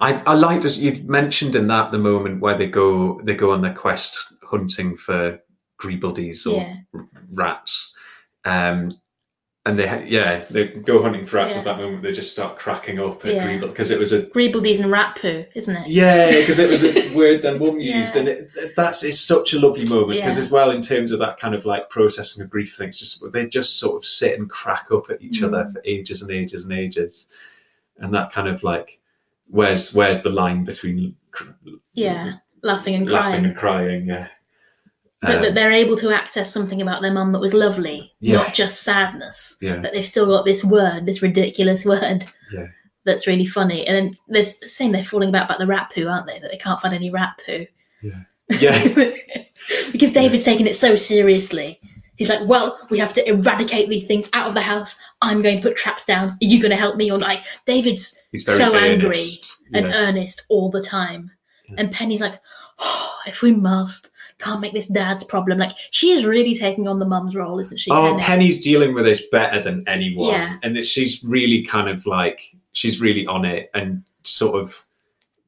i 0.00 0.14
i 0.26 0.32
liked 0.34 0.64
as 0.64 0.80
you 0.80 0.94
mentioned 1.04 1.54
in 1.54 1.66
that 1.66 1.92
the 1.92 1.98
moment 1.98 2.40
where 2.40 2.56
they 2.56 2.66
go 2.66 3.20
they 3.22 3.34
go 3.34 3.52
on 3.52 3.60
their 3.60 3.74
quest 3.74 4.16
hunting 4.42 4.96
for 4.96 5.38
greebaldies 5.78 6.46
or 6.46 6.62
yeah, 6.62 7.02
rats 7.32 7.94
um 8.46 8.90
and 9.66 9.78
they 9.78 9.86
ha- 9.86 10.02
yeah 10.06 10.44
they 10.50 10.66
go 10.68 11.02
hunting 11.02 11.24
for 11.24 11.36
rats 11.36 11.52
Yeah. 11.52 11.58
at 11.60 11.64
that 11.64 11.78
moment 11.78 12.02
they 12.02 12.12
just 12.12 12.30
start 12.30 12.58
cracking 12.58 12.98
up 13.00 13.24
at 13.24 13.34
Yeah. 13.34 13.46
Greeble 13.46 13.68
because 13.70 13.90
it 13.90 13.98
was 13.98 14.12
a 14.12 14.22
Greebaldies 14.22 14.78
and 14.80 14.90
rat 14.90 15.16
poo, 15.20 15.44
isn't 15.54 15.74
it? 15.76 15.88
Yeah, 15.88 16.30
because 16.38 16.58
it 16.58 16.68
was 16.70 16.84
a 16.84 17.14
word 17.14 17.40
that 17.42 17.58
mum 17.58 17.80
Yeah. 17.80 17.98
used, 17.98 18.16
and 18.16 18.28
it, 18.28 18.50
that's 18.76 19.02
it's 19.02 19.20
such 19.20 19.54
a 19.54 19.58
lovely 19.58 19.86
moment 19.86 20.12
because 20.18 20.36
Yeah. 20.38 20.44
as 20.44 20.50
well 20.50 20.70
in 20.70 20.82
terms 20.82 21.12
of 21.12 21.18
that 21.20 21.40
kind 21.40 21.54
of 21.54 21.64
like 21.64 21.88
processing 21.88 22.42
of 22.42 22.50
grief 22.50 22.76
things, 22.76 22.98
just 22.98 23.24
they 23.32 23.46
just 23.46 23.78
sort 23.78 23.96
of 23.96 24.04
sit 24.04 24.38
and 24.38 24.50
crack 24.50 24.86
up 24.92 25.08
at 25.10 25.22
each 25.22 25.42
other 25.42 25.64
Mm. 25.64 25.72
for 25.72 25.82
ages 25.86 26.20
and 26.22 26.30
ages 26.30 26.64
and 26.64 26.72
ages, 26.72 27.26
and 27.98 28.12
that 28.14 28.32
kind 28.32 28.48
of 28.48 28.62
like 28.62 28.98
where's 29.48 29.94
where's 29.94 30.20
the 30.22 30.30
line 30.30 30.64
between 30.64 31.16
cr- 31.30 31.44
Yeah, 31.94 32.34
laughing 32.62 32.94
and 32.96 33.06
crying. 33.08 33.22
laughing 33.22 33.32
crying. 33.32 33.44
and 33.44 33.56
crying? 33.56 34.06
Yeah, 34.08 34.28
But 35.24 35.36
Um, 35.36 35.42
that 35.42 35.54
they're 35.54 35.72
able 35.72 35.96
to 35.98 36.10
access 36.10 36.52
something 36.52 36.82
about 36.82 37.00
their 37.02 37.12
mum 37.12 37.32
that 37.32 37.38
was 37.40 37.54
lovely, 37.54 38.12
Yeah. 38.20 38.36
not 38.36 38.54
just 38.54 38.82
sadness. 38.82 39.56
yeah, 39.60 39.76
That 39.76 39.92
they've 39.94 40.04
still 40.06 40.26
got 40.26 40.44
this 40.44 40.62
word, 40.64 41.06
this 41.06 41.22
ridiculous 41.22 41.84
word. 41.84 42.26
Yeah. 42.52 42.66
That's 43.04 43.26
really 43.26 43.46
funny. 43.46 43.86
And 43.86 43.96
then 43.96 44.18
there's 44.28 44.56
the 44.58 44.68
same 44.68 44.92
they're 44.92 45.04
falling 45.04 45.28
about 45.28 45.44
about 45.46 45.58
the 45.58 45.66
rat 45.66 45.90
poo, 45.94 46.08
aren't 46.08 46.26
they? 46.26 46.38
That 46.38 46.50
they 46.50 46.56
can't 46.56 46.80
find 46.80 46.94
any 46.94 47.10
rat 47.10 47.40
poo. 47.44 47.66
yeah, 48.60 48.84
because 49.92 50.10
David's 50.10 50.44
taking 50.44 50.66
it 50.66 50.74
so 50.74 50.96
seriously. 50.96 51.80
He's 52.16 52.28
like, 52.28 52.46
well, 52.46 52.78
we 52.90 52.98
have 53.00 53.12
to 53.14 53.28
eradicate 53.28 53.88
these 53.88 54.06
things 54.06 54.28
out 54.34 54.46
of 54.48 54.54
the 54.54 54.60
house. 54.60 54.94
I'm 55.20 55.42
going 55.42 55.56
to 55.60 55.62
put 55.68 55.76
traps 55.76 56.04
down. 56.04 56.28
Are 56.30 56.36
you 56.40 56.60
going 56.60 56.70
to 56.70 56.76
help 56.76 56.96
me 56.96 57.10
or 57.10 57.18
not? 57.18 57.38
David's 57.66 58.14
so 58.36 58.74
angry 58.74 59.08
earnest. 59.18 59.56
and 59.72 59.86
Yeah. 59.86 59.92
earnest 59.96 60.42
all 60.48 60.70
the 60.70 60.80
time. 60.82 61.32
Yeah. 61.68 61.74
And 61.78 61.90
Penny's 61.92 62.20
like, 62.20 62.38
oh, 62.78 63.16
if 63.26 63.42
we 63.42 63.52
must, 63.52 64.10
can't 64.38 64.60
make 64.60 64.72
this 64.72 64.86
dad's 64.88 65.24
problem. 65.24 65.58
Like, 65.58 65.72
she 65.90 66.10
is 66.10 66.24
really 66.26 66.54
taking 66.54 66.88
on 66.88 66.98
the 66.98 67.06
mum's 67.06 67.36
role, 67.36 67.60
isn't 67.60 67.78
she? 67.78 67.90
Oh, 67.90 68.12
Penny? 68.12 68.22
Penny's 68.22 68.62
dealing 68.62 68.94
with 68.94 69.04
this 69.04 69.22
better 69.30 69.62
than 69.62 69.84
anyone, 69.86 70.28
Yeah. 70.30 70.56
and 70.62 70.76
that 70.76 70.84
she's 70.86 71.22
really 71.22 71.62
kind 71.64 71.88
of 71.88 72.04
like 72.06 72.54
she's 72.72 73.00
really 73.00 73.26
on 73.26 73.44
it 73.44 73.70
and 73.74 74.02
sort 74.24 74.60
of 74.60 74.74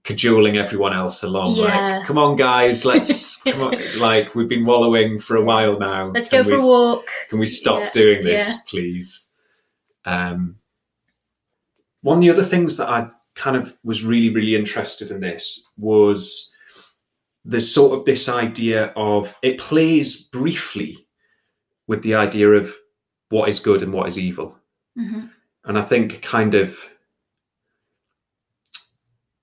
cajoling 0.05 0.57
everyone 0.57 0.93
else 0.93 1.25
along. 1.25 1.57
Yeah. 1.57 1.97
Like, 1.99 2.07
come 2.07 2.17
on, 2.17 2.37
guys, 2.37 2.85
let's 2.85 3.37
come 3.43 3.63
on. 3.63 3.99
Like 3.99 4.35
we've 4.37 4.49
been 4.49 4.65
wallowing 4.65 5.19
for 5.19 5.37
a 5.37 5.43
while 5.45 5.79
now. 5.79 6.07
Let's 6.15 6.29
Can 6.29 6.45
go 6.45 6.51
for 6.51 6.57
we, 6.57 6.63
a 6.63 6.67
walk. 6.67 7.09
Can 7.29 7.39
we 7.41 7.47
stop 7.47 7.81
Yeah, 7.81 7.91
doing 7.93 8.25
this, 8.25 8.49
yeah. 8.49 8.57
please? 8.69 9.27
Um, 10.05 10.57
one 12.03 12.19
of 12.19 12.23
the 12.23 12.31
other 12.31 12.45
things 12.45 12.77
that 12.77 12.89
I 12.89 13.09
kind 13.35 13.57
of 13.57 13.77
was 13.83 14.05
really, 14.05 14.33
really 14.33 14.55
interested 14.55 15.11
in 15.11 15.21
this 15.21 15.67
was 15.77 16.53
there's 17.47 17.73
sort 17.73 17.97
of 17.97 18.05
this 18.05 18.29
idea 18.29 18.87
of 18.97 19.35
it 19.43 19.59
plays 19.59 20.23
briefly 20.25 21.07
with 21.87 22.03
the 22.03 22.15
idea 22.15 22.51
of 22.51 22.75
what 23.29 23.49
is 23.49 23.61
good 23.61 23.83
and 23.83 23.93
what 23.93 24.09
is 24.09 24.19
evil. 24.19 24.57
hmm 24.97 25.27
And 25.65 25.79
I 25.79 25.83
think 25.83 26.23
kind 26.23 26.55
of 26.55 26.77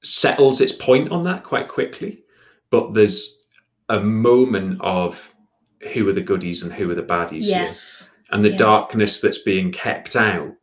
settles 0.04 0.60
its 0.62 0.74
point 0.74 1.12
on 1.12 1.24
that 1.24 1.44
quite 1.44 1.70
quickly. 1.70 2.24
But 2.72 2.94
there's 2.94 3.44
a 3.90 4.00
moment 4.02 4.82
of 4.82 5.18
who 5.94 6.08
are 6.10 6.14
the 6.14 6.22
goodies 6.22 6.64
and 6.64 6.74
who 6.74 6.90
are 6.92 6.96
the 6.96 7.04
baddies 7.04 7.44
here 7.44 7.72
and 8.32 8.44
the 8.44 8.52
Yeah. 8.52 8.58
darkness 8.58 9.22
that's 9.22 9.40
being 9.44 9.72
kept 9.72 10.16
out, 10.16 10.54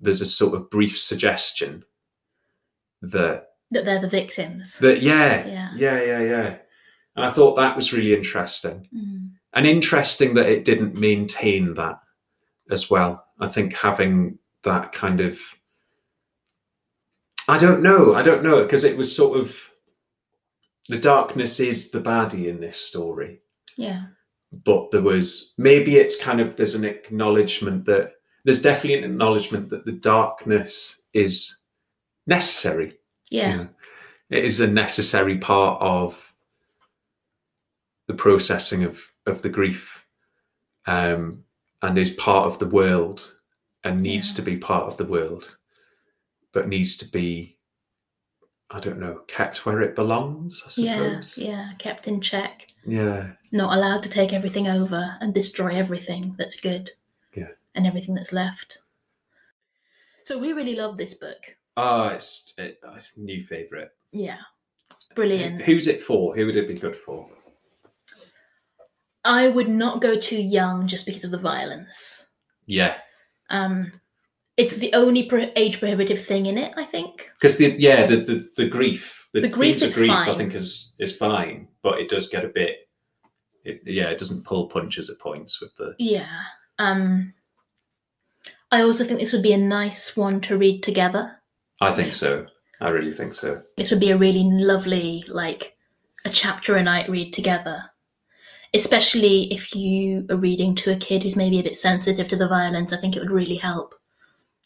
there's 0.00 0.20
a 0.20 0.26
sort 0.26 0.54
of 0.54 0.70
brief 0.70 0.98
suggestion 0.98 1.84
that 3.02 3.53
That 3.74 3.84
they're 3.84 4.00
the 4.00 4.08
victims. 4.08 4.78
that 4.78 5.02
yeah, 5.02 5.46
Yeah. 5.46 5.70
yeah, 5.76 6.02
yeah, 6.02 6.20
yeah. 6.20 6.56
And 7.16 7.24
I 7.26 7.30
thought 7.30 7.56
that 7.56 7.76
was 7.76 7.92
really 7.92 8.14
interesting. 8.14 8.88
Mm. 8.94 9.30
And 9.52 9.66
interesting 9.66 10.34
that 10.34 10.46
it 10.46 10.64
didn't 10.64 10.94
maintain 10.94 11.74
that 11.74 12.00
as 12.70 12.88
well. 12.90 13.24
I 13.38 13.46
think 13.48 13.74
having 13.74 14.38
that 14.64 14.92
kind 14.92 15.20
of 15.20 15.38
I 17.46 17.58
don't 17.58 17.82
know, 17.82 18.14
I 18.14 18.22
don't 18.22 18.42
know, 18.42 18.62
because 18.62 18.84
it 18.84 18.96
was 18.96 19.14
sort 19.14 19.38
of 19.38 19.54
the 20.88 20.98
darkness 20.98 21.60
is 21.60 21.90
the 21.90 22.00
baddie 22.00 22.48
in 22.48 22.60
this 22.60 22.78
story. 22.78 23.40
Yeah. 23.76 24.04
but 24.64 24.92
there 24.92 25.02
was 25.02 25.52
maybe 25.58 25.96
it's 25.96 26.16
kind 26.16 26.40
of 26.40 26.56
there's 26.56 26.76
an 26.76 26.84
acknowledgement 26.84 27.84
that 27.86 28.12
there's 28.44 28.62
definitely 28.62 28.98
an 28.98 29.10
acknowledgement 29.10 29.68
that 29.70 29.84
the 29.84 29.92
darkness 29.92 31.00
is 31.12 31.58
necessary 32.26 32.96
Yeah. 33.34 33.50
you 33.50 33.56
know. 33.56 33.68
it 34.30 34.44
is 34.44 34.60
a 34.60 34.66
necessary 34.66 35.38
part 35.38 35.80
of 35.82 36.32
the 38.06 38.14
processing 38.14 38.84
of 38.84 38.98
of 39.26 39.42
the 39.42 39.48
grief 39.48 40.06
um 40.86 41.44
and 41.82 41.98
is 41.98 42.10
part 42.10 42.46
of 42.46 42.58
the 42.58 42.66
world 42.66 43.32
and 43.82 44.00
needs 44.02 44.30
Yeah. 44.30 44.36
to 44.36 44.42
be 44.42 44.56
part 44.56 44.84
of 44.90 44.96
the 44.98 45.04
world 45.16 45.56
but 46.52 46.68
needs 46.68 46.96
to 46.98 47.06
be 47.06 47.58
i 48.70 48.78
don't 48.80 49.00
know 49.00 49.20
kept 49.26 49.64
where 49.66 49.80
it 49.82 49.94
belongs 49.96 50.62
i 50.66 50.70
Yeah. 50.80 51.22
Yeah. 51.36 51.72
Kept 51.78 52.06
in 52.06 52.20
check. 52.20 52.68
yeah 52.86 53.32
Not 53.52 53.76
allowed 53.76 54.02
to 54.04 54.08
take 54.18 54.32
everything 54.32 54.68
over 54.68 55.16
and 55.20 55.32
destroy 55.34 55.72
everything 55.74 56.34
that's 56.38 56.60
good. 56.60 56.90
Yeah. 57.36 57.52
And 57.74 57.86
everything 57.86 58.14
that's 58.14 58.32
left. 58.32 58.78
So 60.26 60.38
we 60.38 60.52
really 60.52 60.76
love 60.76 60.96
this 60.96 61.14
book. 61.14 61.42
Oh 61.76 62.06
it's 62.08 62.54
it, 62.58 62.78
uh, 62.86 62.98
new 63.16 63.44
favorite 63.44 63.90
Yeah. 64.12 64.38
It's 64.92 65.04
brilliant. 65.14 65.62
Who's 65.62 65.88
it 65.88 66.02
for? 66.02 66.34
Who 66.36 66.46
would 66.46 66.56
it 66.56 66.68
be 66.68 66.74
good 66.74 66.96
for? 66.96 67.28
I 69.24 69.48
would 69.48 69.68
not 69.68 70.00
go 70.00 70.18
too 70.18 70.40
young 70.40 70.86
just 70.86 71.06
because 71.06 71.24
of 71.24 71.30
the 71.30 71.38
violence. 71.38 72.26
Yeah, 72.66 72.96
Um, 73.50 73.92
it's 74.56 74.76
the 74.76 74.92
only 74.94 75.24
pro- 75.24 75.50
age 75.56 75.80
prohibitive 75.80 76.24
thing 76.24 76.46
in 76.46 76.56
it, 76.58 76.72
I 76.76 76.84
think. 76.84 77.30
because 77.40 77.56
the 77.58 77.74
yeah 77.78 78.06
the, 78.06 78.16
the 78.18 78.48
the 78.56 78.68
grief 78.68 79.28
the, 79.34 79.40
The 79.40 79.48
grief 79.48 79.82
is 79.82 79.94
grief 79.94 80.10
I 80.12 80.34
think 80.36 80.54
is 80.54 80.94
is 81.00 81.16
fine, 81.16 81.68
but 81.82 81.98
it 81.98 82.08
does 82.08 82.28
get 82.28 82.44
a 82.44 82.48
bit. 82.48 82.88
It, 83.64 83.80
yeah, 83.84 84.10
it 84.10 84.18
doesn't 84.18 84.44
pull 84.44 84.68
punches 84.68 85.10
at 85.10 85.18
points 85.18 85.60
with 85.60 85.74
the. 85.76 85.94
Yeah. 85.98 86.42
Um, 86.78 87.32
I 88.70 88.82
also 88.82 89.04
think 89.04 89.18
this 89.18 89.32
would 89.32 89.42
be 89.42 89.54
a 89.54 89.58
nice 89.58 90.16
one 90.16 90.40
to 90.42 90.56
read 90.58 90.82
together. 90.82 91.40
I 91.84 91.94
think 91.94 92.14
so. 92.14 92.46
I 92.80 92.88
really 92.88 93.12
think 93.12 93.34
so. 93.34 93.62
This 93.76 93.90
would 93.90 94.00
be 94.00 94.10
a 94.10 94.16
really 94.16 94.44
lovely, 94.44 95.24
like, 95.28 95.76
a 96.24 96.30
chapter 96.30 96.76
a 96.76 96.82
night 96.82 97.08
read 97.08 97.32
together. 97.32 97.82
Especially 98.72 99.52
if 99.52 99.74
you 99.74 100.26
are 100.30 100.36
reading 100.36 100.74
to 100.76 100.90
a 100.90 100.96
kid 100.96 101.22
who's 101.22 101.36
maybe 101.36 101.60
a 101.60 101.62
bit 101.62 101.78
sensitive 101.78 102.28
to 102.28 102.36
the 102.36 102.48
violence, 102.48 102.92
I 102.92 102.96
think 102.96 103.16
it 103.16 103.20
would 103.20 103.30
really 103.30 103.56
help 103.56 103.94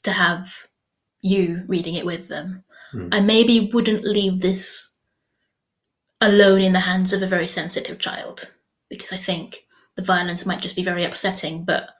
to 0.04 0.12
have 0.12 0.50
you 1.20 1.64
reading 1.66 1.94
it 1.94 2.06
with 2.06 2.28
them. 2.28 2.64
Hmm. 2.92 3.08
I 3.12 3.20
maybe 3.20 3.70
wouldn't 3.72 4.04
leave 4.04 4.40
this 4.40 4.90
alone 6.20 6.62
in 6.62 6.72
the 6.72 6.80
hands 6.80 7.12
of 7.12 7.22
a 7.22 7.26
very 7.26 7.46
sensitive 7.46 7.98
child 7.98 8.50
because 8.88 9.12
I 9.12 9.18
think 9.18 9.66
the 9.96 10.02
violence 10.02 10.46
might 10.46 10.62
just 10.62 10.76
be 10.76 10.82
very 10.82 11.04
upsetting. 11.04 11.64
But 11.64 11.90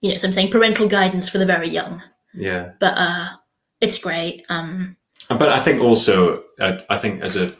you 0.00 0.12
know, 0.12 0.18
so 0.18 0.28
I'm 0.28 0.32
saying 0.32 0.52
parental 0.52 0.86
guidance 0.86 1.28
for 1.28 1.38
the 1.38 1.46
very 1.46 1.68
young. 1.68 2.02
Yeah, 2.34 2.72
But 2.78 2.94
uh, 2.96 3.30
it's 3.80 3.98
great. 3.98 4.44
Um, 4.48 4.96
but 5.28 5.48
I 5.48 5.60
think 5.60 5.82
also 5.82 6.44
I, 6.60 6.80
I 6.90 6.98
think 6.98 7.22
as 7.22 7.36
a 7.36 7.52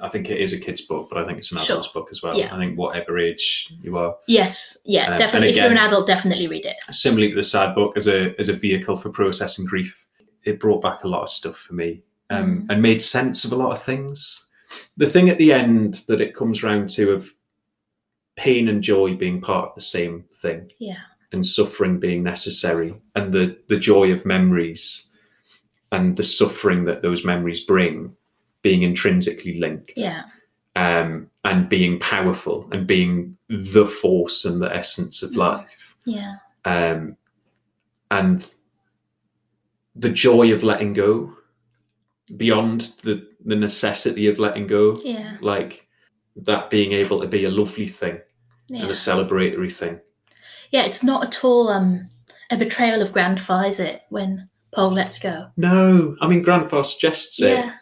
I 0.00 0.08
think 0.08 0.30
it 0.30 0.40
is 0.40 0.52
a 0.54 0.58
kid's 0.58 0.80
book, 0.82 1.08
but 1.10 1.18
I 1.18 1.26
think 1.26 1.38
it's 1.38 1.52
an 1.52 1.58
Sure. 1.58 1.76
adult's 1.76 1.88
book 1.88 2.08
as 2.10 2.22
well. 2.22 2.38
Yeah. 2.38 2.54
I 2.54 2.58
think 2.58 2.78
whatever 2.78 3.18
age 3.18 3.70
you 3.82 3.98
are, 3.98 4.16
yes, 4.26 4.78
yeah, 4.86 5.12
Um, 5.12 5.18
definitely. 5.18 5.50
if 5.50 5.56
you're 5.56 5.66
an 5.70 5.76
adult, 5.76 6.06
definitely 6.06 6.46
read 6.48 6.64
it. 6.64 6.76
similarly 6.90 7.30
to 7.30 7.36
the 7.36 7.42
sad 7.42 7.74
book 7.74 7.96
as 7.96 8.08
a 8.08 8.34
as 8.38 8.48
a 8.48 8.54
vehicle 8.54 8.96
for 8.96 9.10
processing 9.10 9.64
grief 9.66 9.94
it 10.44 10.60
brought 10.60 10.82
back 10.82 11.04
a 11.04 11.08
lot 11.08 11.22
of 11.22 11.28
stuff 11.30 11.56
for 11.56 11.74
me 11.74 12.02
um, 12.30 12.62
Mm. 12.62 12.66
and 12.72 12.82
made 12.82 13.00
sense 13.02 13.44
of 13.44 13.52
a 13.52 13.56
lot 13.56 13.72
of 13.72 13.82
things 13.82 14.46
the 14.96 15.08
thing 15.08 15.28
at 15.30 15.38
the 15.38 15.52
end 15.52 16.02
that 16.08 16.20
it 16.20 16.34
comes 16.34 16.62
round 16.62 16.88
to 16.90 17.12
of 17.12 17.30
pain 18.36 18.68
and 18.68 18.82
joy 18.82 19.14
being 19.14 19.40
part 19.40 19.68
of 19.70 19.74
the 19.74 19.80
same 19.80 20.24
thing 20.42 20.70
Yeah, 20.78 20.96
and 21.32 21.46
suffering 21.46 21.98
being 22.00 22.22
necessary 22.22 22.94
and 23.14 23.32
the 23.32 23.56
the 23.68 23.76
joy 23.78 24.10
of 24.12 24.24
memories 24.26 25.08
and 25.94 26.16
the 26.16 26.24
suffering 26.24 26.84
that 26.84 27.02
those 27.02 27.24
memories 27.24 27.60
bring 27.60 28.16
being 28.62 28.82
intrinsically 28.82 29.58
linked. 29.58 29.92
Yeah, 29.96 30.22
um, 30.76 31.30
and 31.44 31.68
being 31.68 32.00
powerful 32.00 32.68
and 32.72 32.86
being 32.86 33.36
the 33.48 33.86
force 33.86 34.44
and 34.44 34.60
the 34.60 34.74
essence 34.74 35.22
of 35.22 35.30
Mhm. 35.30 35.36
life. 35.36 35.96
Yeah, 36.06 36.36
um, 36.64 37.16
and 38.10 38.50
the 39.94 40.10
joy 40.10 40.52
of 40.52 40.64
letting 40.64 40.92
go 40.94 41.36
beyond 42.36 42.92
the 43.02 43.28
the 43.44 43.56
necessity 43.56 44.26
of 44.26 44.38
letting 44.38 44.66
go. 44.66 44.98
Yeah, 45.04 45.36
like 45.40 45.86
that 46.36 46.70
being 46.70 46.92
able 46.92 47.20
to 47.20 47.28
be 47.28 47.44
a 47.44 47.50
lovely 47.50 47.86
thing 47.86 48.18
and 48.70 48.90
a 48.90 48.94
celebratory 48.94 49.72
thing. 49.72 50.00
Yeah, 50.70 50.84
it's 50.84 51.04
not 51.04 51.22
at 51.24 51.44
all 51.44 51.68
um, 51.68 52.10
a 52.50 52.56
betrayal 52.56 53.02
of 53.02 53.12
grandpa, 53.12 53.60
is 53.60 53.78
it? 53.78 54.02
When 54.08 54.48
Paul 54.74 54.92
lets 54.92 55.18
go. 55.18 55.48
no 55.56 56.16
i 56.20 56.26
mean 56.26 56.42
grandpa 56.42 56.82
suggests 56.82 57.40
it 57.40 57.64
Yeah, 57.64 57.72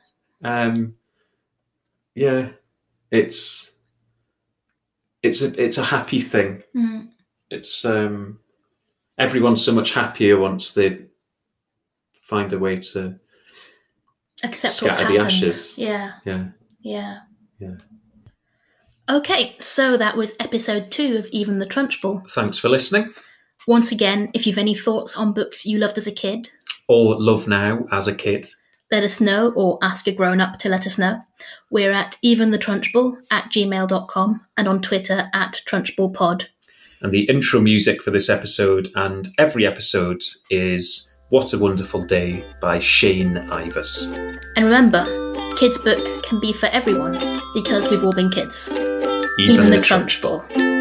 um 0.45 0.95
yeah 2.15 2.49
it's 3.11 3.71
it's 5.23 5.41
a 5.43 5.63
it's 5.63 5.79
a 5.79 5.85
happy 5.85 6.21
thing 6.21 6.63
mm, 6.77 7.09
it's 7.51 7.85
um 7.85 8.39
everyone's 9.19 9.65
so 9.65 9.73
much 9.73 9.93
happier 9.93 10.39
once 10.39 10.75
they 10.75 11.07
find 12.29 12.53
a 12.53 12.59
way 12.59 12.77
to 12.77 13.19
accept 14.43 14.83
what's 14.83 14.97
Scatter 14.97 15.13
the 15.13 15.19
happened. 15.21 15.27
ashes. 15.45 15.75
Yeah, 15.77 16.13
yeah 16.25 16.47
yeah, 16.81 17.19
Yeah. 17.61 17.75
Okay, 19.11 19.57
so 19.61 19.97
that 19.97 20.17
was 20.17 20.35
episode 20.41 20.91
two 20.91 21.17
of 21.17 21.27
Even 21.33 21.59
the 21.61 21.67
Trunchbull. 21.67 22.29
thanks 22.31 22.59
for 22.59 22.69
listening 22.69 23.11
Once 23.69 23.93
again, 23.93 24.31
if 24.35 24.47
you've 24.47 24.59
any 24.59 24.75
thoughts 24.75 25.17
on 25.17 25.33
books 25.33 25.65
you 25.67 25.79
loved 25.79 25.97
as 25.99 26.07
a 26.09 26.13
kid, 26.13 26.51
or 26.89 27.21
love 27.21 27.49
now 27.49 27.87
as 27.91 28.09
a 28.09 28.15
kid 28.15 28.49
let 28.93 29.03
us 29.03 29.21
know 29.21 29.53
or 29.57 29.79
ask 29.83 30.07
a 30.07 30.13
grown 30.13 30.41
up 30.41 30.59
to 30.59 30.69
let 30.69 30.87
us 30.87 30.99
know. 30.99 31.23
We're 31.71 31.93
at 31.93 32.19
eventhetrunchbull 32.23 33.17
at 33.31 33.51
gmail.com 33.51 34.47
and 34.59 34.69
on 34.69 34.83
Twitter 34.83 35.31
at 35.33 35.63
trunchbullpod. 35.67 36.47
And 37.01 37.11
the 37.11 37.23
intro 37.23 37.61
music 37.61 38.03
for 38.03 38.11
this 38.11 38.29
episode 38.29 38.89
and 38.95 39.29
every 39.39 39.67
episode 39.67 40.23
is 40.51 41.17
What 41.31 41.55
a 41.55 41.59
Wonderful 41.59 42.05
Day 42.05 42.45
by 42.61 42.79
Shane 42.79 43.35
Ivers. 43.35 44.07
And 44.57 44.67
remember, 44.67 45.05
kids' 45.57 45.79
books 45.79 46.19
can 46.23 46.39
be 46.39 46.53
for 46.53 46.67
everyone 46.67 47.19
because 47.55 47.91
we've 47.91 48.05
all 48.05 48.13
been 48.13 48.31
kids. 48.31 48.71
Even, 49.39 49.57
Even, 49.57 49.71
the 49.71 49.79
Trunchbull. 49.79 50.47
Trunchbull. 50.51 50.72